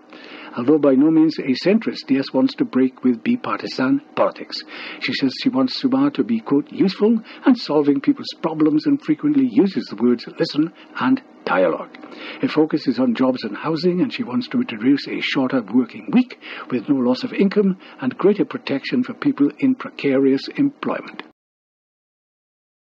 Although 0.57 0.79
by 0.79 0.95
no 0.95 1.11
means 1.11 1.39
a 1.39 1.55
centrist, 1.67 2.07
Diaz 2.09 2.27
wants 2.35 2.55
to 2.57 2.65
break 2.65 3.05
with 3.05 3.23
bipartisan 3.25 4.03
politics. 4.17 4.57
She 5.01 5.15
says 5.15 5.33
she 5.41 5.49
wants 5.49 5.81
Sumar 5.81 6.13
to 6.15 6.25
be, 6.25 6.41
quote, 6.41 6.71
useful 6.71 7.21
and 7.47 7.57
solving 7.57 8.01
people's 8.01 8.35
problems 8.43 8.85
and 8.87 9.01
frequently 9.01 9.49
uses 9.51 9.85
the 9.87 9.97
words 9.97 10.27
listen 10.39 10.73
and 11.01 11.23
dialogue. 11.45 11.97
Her 12.41 12.49
focus 12.49 12.87
is 12.87 12.99
on 12.99 13.15
jobs 13.15 13.45
and 13.45 13.57
housing, 13.57 14.01
and 14.01 14.13
she 14.13 14.25
wants 14.25 14.49
to 14.49 14.61
introduce 14.61 15.07
a 15.09 15.21
shorter 15.21 15.63
working 15.63 16.11
week 16.13 16.39
with 16.71 16.89
no 16.89 16.97
loss 16.97 17.23
of 17.23 17.33
income 17.33 17.79
and 18.01 18.19
greater 18.19 18.45
protection 18.45 19.05
for 19.05 19.15
people 19.15 19.51
in 19.61 19.75
precarious 19.75 20.49
employment. 20.57 21.23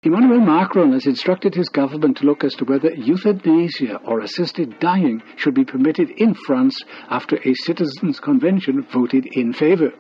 Emmanuel 0.05 0.41
Macron 0.41 0.93
has 0.93 1.07
instructed 1.07 1.55
his 1.55 1.71
government 1.71 2.19
to 2.19 2.27
look 2.27 2.45
as 2.45 2.55
to 2.57 2.67
whether 2.67 2.93
euthanasia 2.93 3.97
or 4.05 4.21
assisted 4.21 4.79
dying 4.79 5.23
should 5.37 5.55
be 5.55 5.65
permitted 5.65 6.11
in 6.19 6.35
France 6.35 6.79
after 7.09 7.37
a 7.37 7.55
citizens' 7.55 8.21
convention 8.21 8.83
voted 8.93 9.25
in 9.33 9.55
favour. 9.55 9.95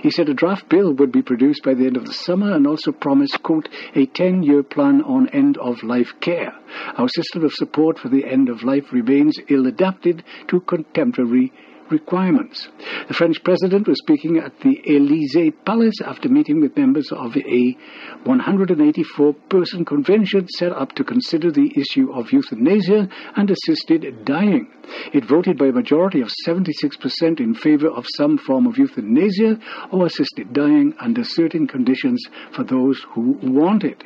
He 0.00 0.12
said 0.12 0.28
a 0.28 0.34
draft 0.34 0.68
bill 0.68 0.92
would 0.92 1.10
be 1.10 1.22
produced 1.22 1.64
by 1.64 1.74
the 1.74 1.86
end 1.86 1.96
of 1.96 2.06
the 2.06 2.12
summer 2.12 2.52
and 2.52 2.68
also 2.68 2.92
promised, 2.92 3.42
quote, 3.42 3.68
a 3.96 4.06
10 4.06 4.44
year 4.44 4.62
plan 4.62 5.02
on 5.02 5.28
end 5.30 5.58
of 5.58 5.82
life 5.82 6.12
care. 6.20 6.52
Our 6.96 7.08
system 7.08 7.44
of 7.44 7.52
support 7.52 7.98
for 7.98 8.10
the 8.10 8.26
end 8.26 8.48
of 8.48 8.62
life 8.62 8.92
remains 8.92 9.40
ill 9.48 9.66
adapted 9.66 10.22
to 10.48 10.60
contemporary 10.60 11.52
requirements. 11.90 12.68
The 13.08 13.14
French 13.14 13.42
president 13.44 13.88
was 13.88 13.98
speaking 13.98 14.38
at 14.38 14.58
the 14.60 14.80
Elysee 14.86 15.50
Palace 15.50 16.00
after 16.04 16.28
meeting 16.28 16.60
with 16.60 16.76
members 16.76 17.10
of 17.12 17.36
a 17.36 17.76
184 18.24 19.32
person 19.48 19.84
convention 19.84 20.48
set 20.48 20.72
up 20.72 20.92
to 20.94 21.04
consider 21.04 21.50
the 21.50 21.72
issue 21.76 22.12
of 22.12 22.32
euthanasia 22.32 23.08
and 23.36 23.50
assisted 23.50 24.24
dying. 24.24 24.70
It 25.12 25.24
voted 25.24 25.58
by 25.58 25.66
a 25.66 25.72
majority 25.72 26.20
of 26.20 26.30
76% 26.46 27.40
in 27.40 27.54
favor 27.54 27.88
of 27.88 28.06
some 28.16 28.38
form 28.38 28.66
of 28.66 28.78
euthanasia 28.78 29.58
or 29.92 30.06
assisted 30.06 30.52
dying 30.52 30.94
under 31.00 31.24
certain 31.24 31.66
conditions 31.66 32.22
for 32.52 32.64
those 32.64 33.04
who 33.14 33.38
want 33.42 33.84
it. 33.84 34.02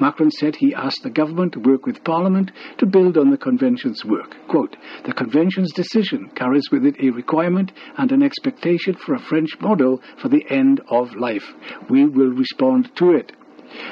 Macron 0.00 0.30
said 0.30 0.56
he 0.56 0.74
asked 0.74 1.02
the 1.02 1.10
government 1.10 1.52
to 1.52 1.60
work 1.60 1.86
with 1.86 2.04
Parliament 2.04 2.50
to 2.78 2.86
build 2.86 3.16
on 3.16 3.30
the 3.30 3.36
Convention's 3.36 4.04
work. 4.04 4.36
Quote, 4.48 4.76
the 5.04 5.12
Convention's 5.12 5.72
decision 5.72 6.30
carries 6.34 6.70
with 6.70 6.84
it 6.84 6.96
a 7.00 7.10
requirement 7.10 7.72
and 7.96 8.12
an 8.12 8.22
expectation 8.22 8.94
for 8.94 9.14
a 9.14 9.20
French 9.20 9.60
model 9.60 10.00
for 10.18 10.28
the 10.28 10.44
end 10.50 10.80
of 10.88 11.14
life. 11.14 11.52
We 11.88 12.06
will 12.06 12.32
respond 12.32 12.94
to 12.96 13.12
it. 13.12 13.32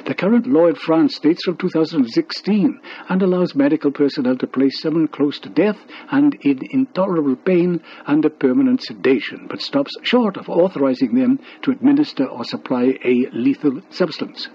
The 0.04 0.14
current 0.14 0.46
law 0.46 0.66
in 0.66 0.74
France 0.74 1.18
dates 1.18 1.44
from 1.44 1.56
2016 1.56 2.80
and 3.08 3.22
allows 3.22 3.54
medical 3.54 3.90
personnel 3.90 4.36
to 4.36 4.46
place 4.46 4.78
someone 4.80 5.08
close 5.08 5.38
to 5.40 5.48
death 5.48 5.78
and 6.10 6.34
in 6.42 6.60
intolerable 6.70 7.36
pain 7.36 7.80
under 8.06 8.28
permanent 8.28 8.82
sedation, 8.82 9.46
but 9.48 9.62
stops 9.62 9.96
short 10.02 10.36
of 10.36 10.50
authorizing 10.50 11.14
them 11.14 11.38
to 11.62 11.70
administer 11.70 12.26
or 12.26 12.44
supply 12.44 12.98
a 13.04 13.26
lethal 13.32 13.80
substance. 13.88 14.48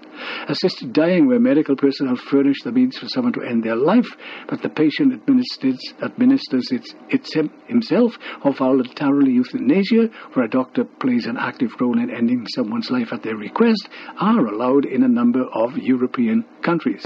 Assisted 0.48 0.92
dying, 0.92 1.26
where 1.26 1.40
medical 1.40 1.76
personnel 1.76 2.16
furnish 2.16 2.62
the 2.62 2.72
means 2.72 2.98
for 2.98 3.08
someone 3.08 3.32
to 3.34 3.42
end 3.42 3.64
their 3.64 3.76
life, 3.76 4.08
but 4.48 4.62
the 4.62 4.68
patient 4.68 5.12
administers, 5.12 5.78
administers 6.02 6.70
it, 6.72 6.86
himself, 7.66 8.18
or 8.44 8.52
voluntarily 8.54 9.32
euthanasia, 9.32 10.08
where 10.32 10.46
a 10.46 10.50
doctor 10.50 10.84
plays 10.84 11.26
an 11.26 11.36
active 11.38 11.70
role 11.80 11.98
in 11.98 12.10
ending 12.10 12.46
someone's 12.54 12.90
life 12.90 13.12
at 13.12 13.22
their 13.22 13.36
request, 13.36 13.88
are 14.18 14.46
allowed 14.46 14.84
in 14.84 15.02
a 15.02 15.08
number 15.08 15.44
of 15.54 15.76
European 15.76 16.44
countries. 16.62 17.04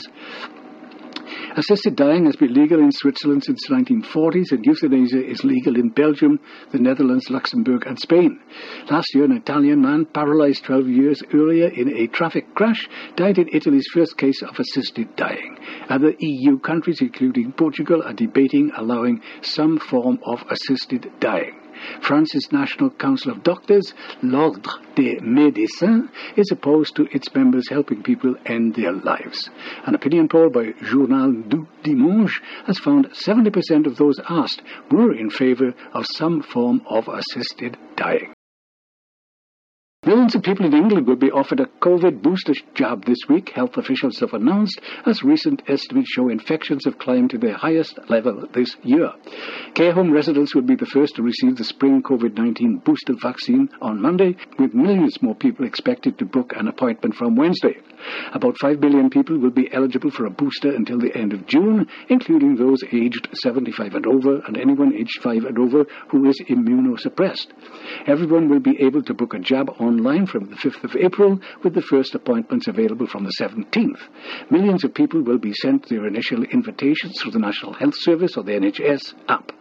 Assisted 1.56 1.96
dying 1.96 2.26
has 2.26 2.36
been 2.36 2.54
legal 2.54 2.78
in 2.78 2.92
Switzerland 2.92 3.42
since 3.44 3.60
the 3.66 3.74
1940s, 3.74 4.52
and 4.52 4.64
euthanasia 4.64 5.26
is 5.26 5.42
legal 5.42 5.76
in 5.76 5.88
Belgium, 5.88 6.38
the 6.70 6.78
Netherlands, 6.78 7.28
Luxembourg, 7.28 7.86
and 7.86 7.98
Spain. 7.98 8.40
Last 8.88 9.12
year, 9.14 9.24
an 9.24 9.32
Italian 9.32 9.82
man, 9.82 10.06
paralyzed 10.06 10.64
12 10.64 10.88
years 10.88 11.22
earlier 11.34 11.68
in 11.68 11.88
a 11.96 12.06
traffic 12.06 12.54
crash, 12.54 12.88
died 13.16 13.38
in 13.38 13.48
Italy's 13.52 13.86
first 13.92 14.16
case 14.16 14.42
of 14.42 14.60
assisted 14.60 15.16
dying. 15.16 15.58
Other 15.88 16.14
EU 16.20 16.58
countries, 16.60 17.00
including 17.00 17.52
Portugal, 17.52 18.02
are 18.04 18.14
debating 18.14 18.70
allowing 18.76 19.20
some 19.42 19.78
form 19.78 20.20
of 20.24 20.44
assisted 20.48 21.10
dying. 21.18 21.59
France's 22.02 22.48
National 22.52 22.90
Council 22.90 23.32
of 23.32 23.42
Doctors, 23.42 23.94
l'Ordre 24.22 24.80
des 24.94 25.16
Médecins, 25.20 26.08
is 26.36 26.50
opposed 26.50 26.96
to 26.96 27.08
its 27.12 27.34
members 27.34 27.68
helping 27.68 28.02
people 28.02 28.34
end 28.46 28.74
their 28.74 28.92
lives. 28.92 29.48
An 29.86 29.94
opinion 29.94 30.28
poll 30.28 30.50
by 30.50 30.72
Journal 30.82 31.32
du 31.48 31.66
Dimanche 31.82 32.40
has 32.66 32.78
found 32.78 33.10
70% 33.10 33.86
of 33.86 33.96
those 33.96 34.20
asked 34.28 34.62
were 34.90 35.14
in 35.14 35.30
favor 35.30 35.74
of 35.92 36.06
some 36.06 36.42
form 36.42 36.82
of 36.86 37.08
assisted 37.08 37.76
dying. 37.96 38.32
Millions 40.30 40.46
of 40.46 40.54
people 40.56 40.66
in 40.66 40.84
England 40.84 41.08
will 41.08 41.16
be 41.16 41.32
offered 41.32 41.58
a 41.58 41.66
COVID 41.80 42.22
booster 42.22 42.52
jab 42.74 43.04
this 43.04 43.18
week, 43.28 43.48
health 43.48 43.76
officials 43.76 44.20
have 44.20 44.32
announced, 44.32 44.80
as 45.04 45.24
recent 45.24 45.60
estimates 45.66 46.12
show 46.12 46.28
infections 46.28 46.84
have 46.84 47.00
climbed 47.00 47.30
to 47.30 47.38
their 47.38 47.56
highest 47.56 47.98
level 48.08 48.46
this 48.52 48.76
year. 48.84 49.10
Care 49.74 49.92
home 49.92 50.12
residents 50.12 50.54
will 50.54 50.62
be 50.62 50.76
the 50.76 50.86
first 50.86 51.16
to 51.16 51.22
receive 51.24 51.56
the 51.56 51.64
spring 51.64 52.00
COVID 52.04 52.38
19 52.38 52.76
booster 52.84 53.14
vaccine 53.20 53.70
on 53.82 54.00
Monday, 54.00 54.36
with 54.56 54.72
millions 54.72 55.20
more 55.20 55.34
people 55.34 55.66
expected 55.66 56.16
to 56.18 56.24
book 56.24 56.52
an 56.54 56.68
appointment 56.68 57.16
from 57.16 57.34
Wednesday. 57.34 57.78
About 58.32 58.56
5 58.60 58.80
billion 58.80 59.10
people 59.10 59.38
will 59.38 59.50
be 59.50 59.72
eligible 59.72 60.10
for 60.10 60.26
a 60.26 60.30
booster 60.30 60.70
until 60.70 60.98
the 60.98 61.16
end 61.16 61.32
of 61.32 61.46
June, 61.46 61.86
including 62.08 62.56
those 62.56 62.82
aged 62.92 63.28
75 63.34 63.94
and 63.94 64.06
over 64.06 64.40
and 64.46 64.56
anyone 64.56 64.94
aged 64.94 65.20
5 65.22 65.44
and 65.44 65.58
over 65.58 65.86
who 66.08 66.28
is 66.28 66.40
immunosuppressed. 66.48 67.48
Everyone 68.06 68.48
will 68.48 68.60
be 68.60 68.80
able 68.80 69.02
to 69.02 69.14
book 69.14 69.34
a 69.34 69.38
jab 69.38 69.70
online 69.80 70.26
from 70.26 70.48
the 70.50 70.56
5th 70.56 70.84
of 70.84 70.96
April, 70.96 71.40
with 71.62 71.74
the 71.74 71.82
first 71.82 72.14
appointments 72.14 72.68
available 72.68 73.06
from 73.06 73.24
the 73.24 73.32
17th. 73.40 74.00
Millions 74.50 74.84
of 74.84 74.94
people 74.94 75.22
will 75.22 75.38
be 75.38 75.52
sent 75.54 75.88
their 75.88 76.06
initial 76.06 76.42
invitations 76.44 77.20
through 77.20 77.32
the 77.32 77.38
National 77.38 77.72
Health 77.72 77.96
Service 77.96 78.36
or 78.36 78.44
the 78.44 78.52
NHS 78.52 79.14
app 79.28 79.52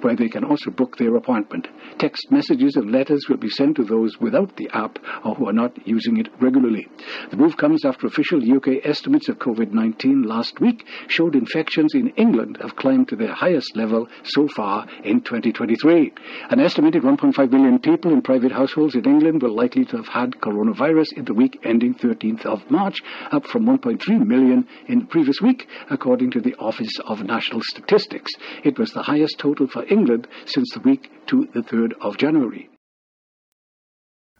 where 0.00 0.16
they 0.16 0.28
can 0.28 0.44
also 0.44 0.70
book 0.70 0.96
their 0.96 1.16
appointment. 1.16 1.68
Text 1.98 2.30
messages 2.30 2.76
and 2.76 2.90
letters 2.90 3.26
will 3.28 3.36
be 3.36 3.50
sent 3.50 3.76
to 3.76 3.84
those 3.84 4.18
without 4.20 4.56
the 4.56 4.68
app 4.72 4.98
or 5.24 5.34
who 5.34 5.48
are 5.48 5.52
not 5.52 5.86
using 5.86 6.18
it 6.18 6.28
regularly. 6.40 6.88
The 7.30 7.36
move 7.36 7.56
comes 7.56 7.84
after 7.84 8.06
official 8.06 8.40
UK 8.40 8.84
estimates 8.84 9.28
of 9.28 9.38
COVID 9.38 9.72
19 9.72 10.22
last 10.22 10.60
week 10.60 10.86
showed 11.08 11.34
infections 11.34 11.94
in 11.94 12.08
England 12.10 12.58
have 12.60 12.76
climbed 12.76 13.08
to 13.08 13.16
their 13.16 13.34
highest 13.34 13.76
level 13.76 14.08
so 14.24 14.48
far 14.48 14.86
in 15.04 15.20
2023. 15.20 16.12
An 16.50 16.60
estimated 16.60 17.02
1.5 17.02 17.50
million 17.50 17.78
people 17.78 18.12
in 18.12 18.22
private 18.22 18.52
households 18.52 18.94
in 18.94 19.04
England 19.04 19.42
were 19.42 19.48
likely 19.48 19.84
to 19.86 19.96
have 19.96 20.08
had 20.08 20.32
coronavirus 20.32 21.12
in 21.16 21.24
the 21.24 21.34
week 21.34 21.60
ending 21.64 21.94
13th 21.94 22.44
of 22.46 22.70
March, 22.70 23.02
up 23.30 23.46
from 23.46 23.64
1.3 23.64 24.26
million 24.26 24.66
in 24.88 25.00
the 25.00 25.06
previous 25.06 25.40
week, 25.40 25.66
according 25.90 26.30
to 26.30 26.40
the 26.40 26.54
Office 26.58 26.98
of 27.06 27.22
National 27.22 27.60
Statistics. 27.62 28.32
It 28.64 28.78
was 28.78 28.92
the 28.92 29.02
highest 29.02 29.38
total 29.38 29.68
for 29.72 29.84
England 29.86 30.28
since 30.46 30.72
the 30.72 30.80
week 30.80 31.10
to 31.26 31.48
the 31.54 31.60
3rd 31.60 31.92
of 32.00 32.18
January. 32.18 32.68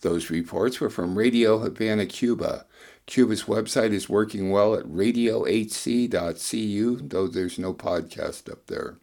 Those 0.02 0.30
reports 0.30 0.80
were 0.80 0.90
from 0.90 1.16
Radio 1.16 1.58
Havana, 1.58 2.06
Cuba. 2.06 2.66
Cuba's 3.06 3.44
website 3.44 3.92
is 3.92 4.08
working 4.08 4.50
well 4.50 4.74
at 4.74 4.84
radiohc.cu, 4.84 6.08
though 7.02 7.28
there's 7.28 7.58
no 7.58 7.72
podcast 7.72 8.50
up 8.50 8.66
there. 8.66 8.98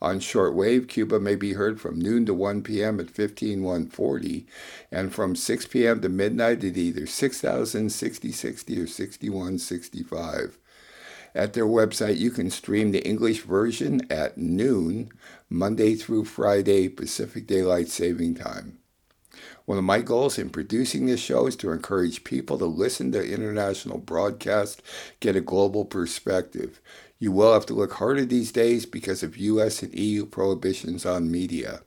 On 0.00 0.20
shortwave, 0.20 0.88
Cuba 0.88 1.20
may 1.20 1.34
be 1.34 1.52
heard 1.52 1.78
from 1.80 1.98
noon 1.98 2.24
to 2.26 2.32
1 2.32 2.62
p.m. 2.62 2.98
at 2.98 3.10
15140 3.10 4.46
and 4.90 5.14
from 5.14 5.36
6 5.36 5.66
p.m. 5.66 6.00
to 6.00 6.08
midnight 6.08 6.64
at 6.64 6.78
either 6.78 7.06
6000, 7.06 7.90
6060, 7.90 8.80
or 8.80 8.86
6165. 8.86 10.58
At 11.34 11.52
their 11.52 11.66
website, 11.66 12.18
you 12.18 12.30
can 12.30 12.48
stream 12.50 12.90
the 12.90 13.06
English 13.06 13.42
version 13.42 14.00
at 14.10 14.38
noon, 14.38 15.10
Monday 15.50 15.94
through 15.94 16.26
Friday, 16.26 16.90
Pacific 16.90 17.46
Daylight 17.46 17.88
Saving 17.88 18.34
Time. 18.34 18.78
One 19.64 19.78
of 19.78 19.84
my 19.84 20.02
goals 20.02 20.38
in 20.38 20.50
producing 20.50 21.06
this 21.06 21.20
show 21.20 21.46
is 21.46 21.56
to 21.56 21.72
encourage 21.72 22.22
people 22.22 22.58
to 22.58 22.66
listen 22.66 23.12
to 23.12 23.32
international 23.32 23.98
broadcasts, 23.98 24.82
get 25.20 25.36
a 25.36 25.40
global 25.40 25.86
perspective. 25.86 26.82
You 27.18 27.32
will 27.32 27.54
have 27.54 27.64
to 27.66 27.74
look 27.74 27.94
harder 27.94 28.26
these 28.26 28.52
days 28.52 28.84
because 28.84 29.22
of 29.22 29.38
US 29.38 29.82
and 29.82 29.94
EU 29.94 30.26
prohibitions 30.26 31.06
on 31.06 31.30
media. 31.30 31.80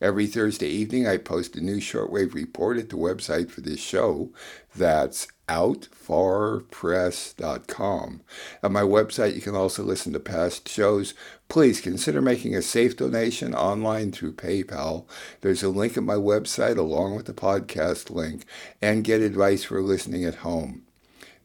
Every 0.00 0.26
Thursday 0.26 0.68
evening, 0.68 1.06
I 1.06 1.16
post 1.16 1.56
a 1.56 1.62
new 1.62 1.78
shortwave 1.78 2.34
report 2.34 2.76
at 2.76 2.90
the 2.90 2.96
website 2.96 3.50
for 3.50 3.62
this 3.62 3.80
show. 3.80 4.28
That's 4.74 5.26
outfarpress.com. 5.48 8.20
At 8.62 8.72
my 8.72 8.82
website, 8.82 9.34
you 9.34 9.40
can 9.40 9.56
also 9.56 9.82
listen 9.82 10.12
to 10.12 10.20
past 10.20 10.68
shows. 10.68 11.14
Please 11.48 11.80
consider 11.80 12.20
making 12.20 12.54
a 12.54 12.62
safe 12.62 12.96
donation 12.96 13.54
online 13.54 14.12
through 14.12 14.34
PayPal. 14.34 15.06
There's 15.40 15.62
a 15.62 15.68
link 15.68 15.96
at 15.96 16.02
my 16.02 16.14
website 16.14 16.76
along 16.76 17.14
with 17.14 17.26
the 17.26 17.32
podcast 17.32 18.10
link, 18.10 18.44
and 18.82 19.04
get 19.04 19.20
advice 19.20 19.64
for 19.64 19.80
listening 19.80 20.24
at 20.24 20.36
home. 20.36 20.82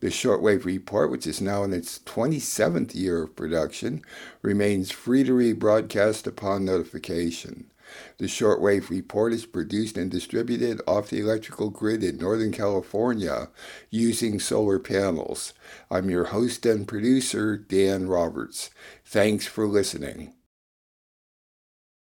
The 0.01 0.07
Shortwave 0.07 0.65
Report, 0.65 1.11
which 1.11 1.27
is 1.27 1.39
now 1.39 1.63
in 1.63 1.73
its 1.73 1.99
27th 1.99 2.95
year 2.95 3.21
of 3.21 3.35
production, 3.35 4.01
remains 4.41 4.91
free 4.91 5.23
to 5.23 5.31
rebroadcast 5.31 6.25
upon 6.25 6.65
notification. 6.65 7.70
The 8.17 8.25
Shortwave 8.25 8.89
Report 8.89 9.33
is 9.33 9.45
produced 9.45 9.97
and 9.97 10.09
distributed 10.09 10.81
off 10.87 11.09
the 11.09 11.19
electrical 11.19 11.69
grid 11.69 12.03
in 12.03 12.17
Northern 12.17 12.51
California 12.51 13.49
using 13.89 14.39
solar 14.39 14.79
panels. 14.79 15.53
I'm 15.89 16.09
your 16.09 16.25
host 16.25 16.65
and 16.65 16.87
producer, 16.87 17.57
Dan 17.57 18.07
Roberts. 18.07 18.69
Thanks 19.05 19.45
for 19.45 19.67
listening. 19.67 20.33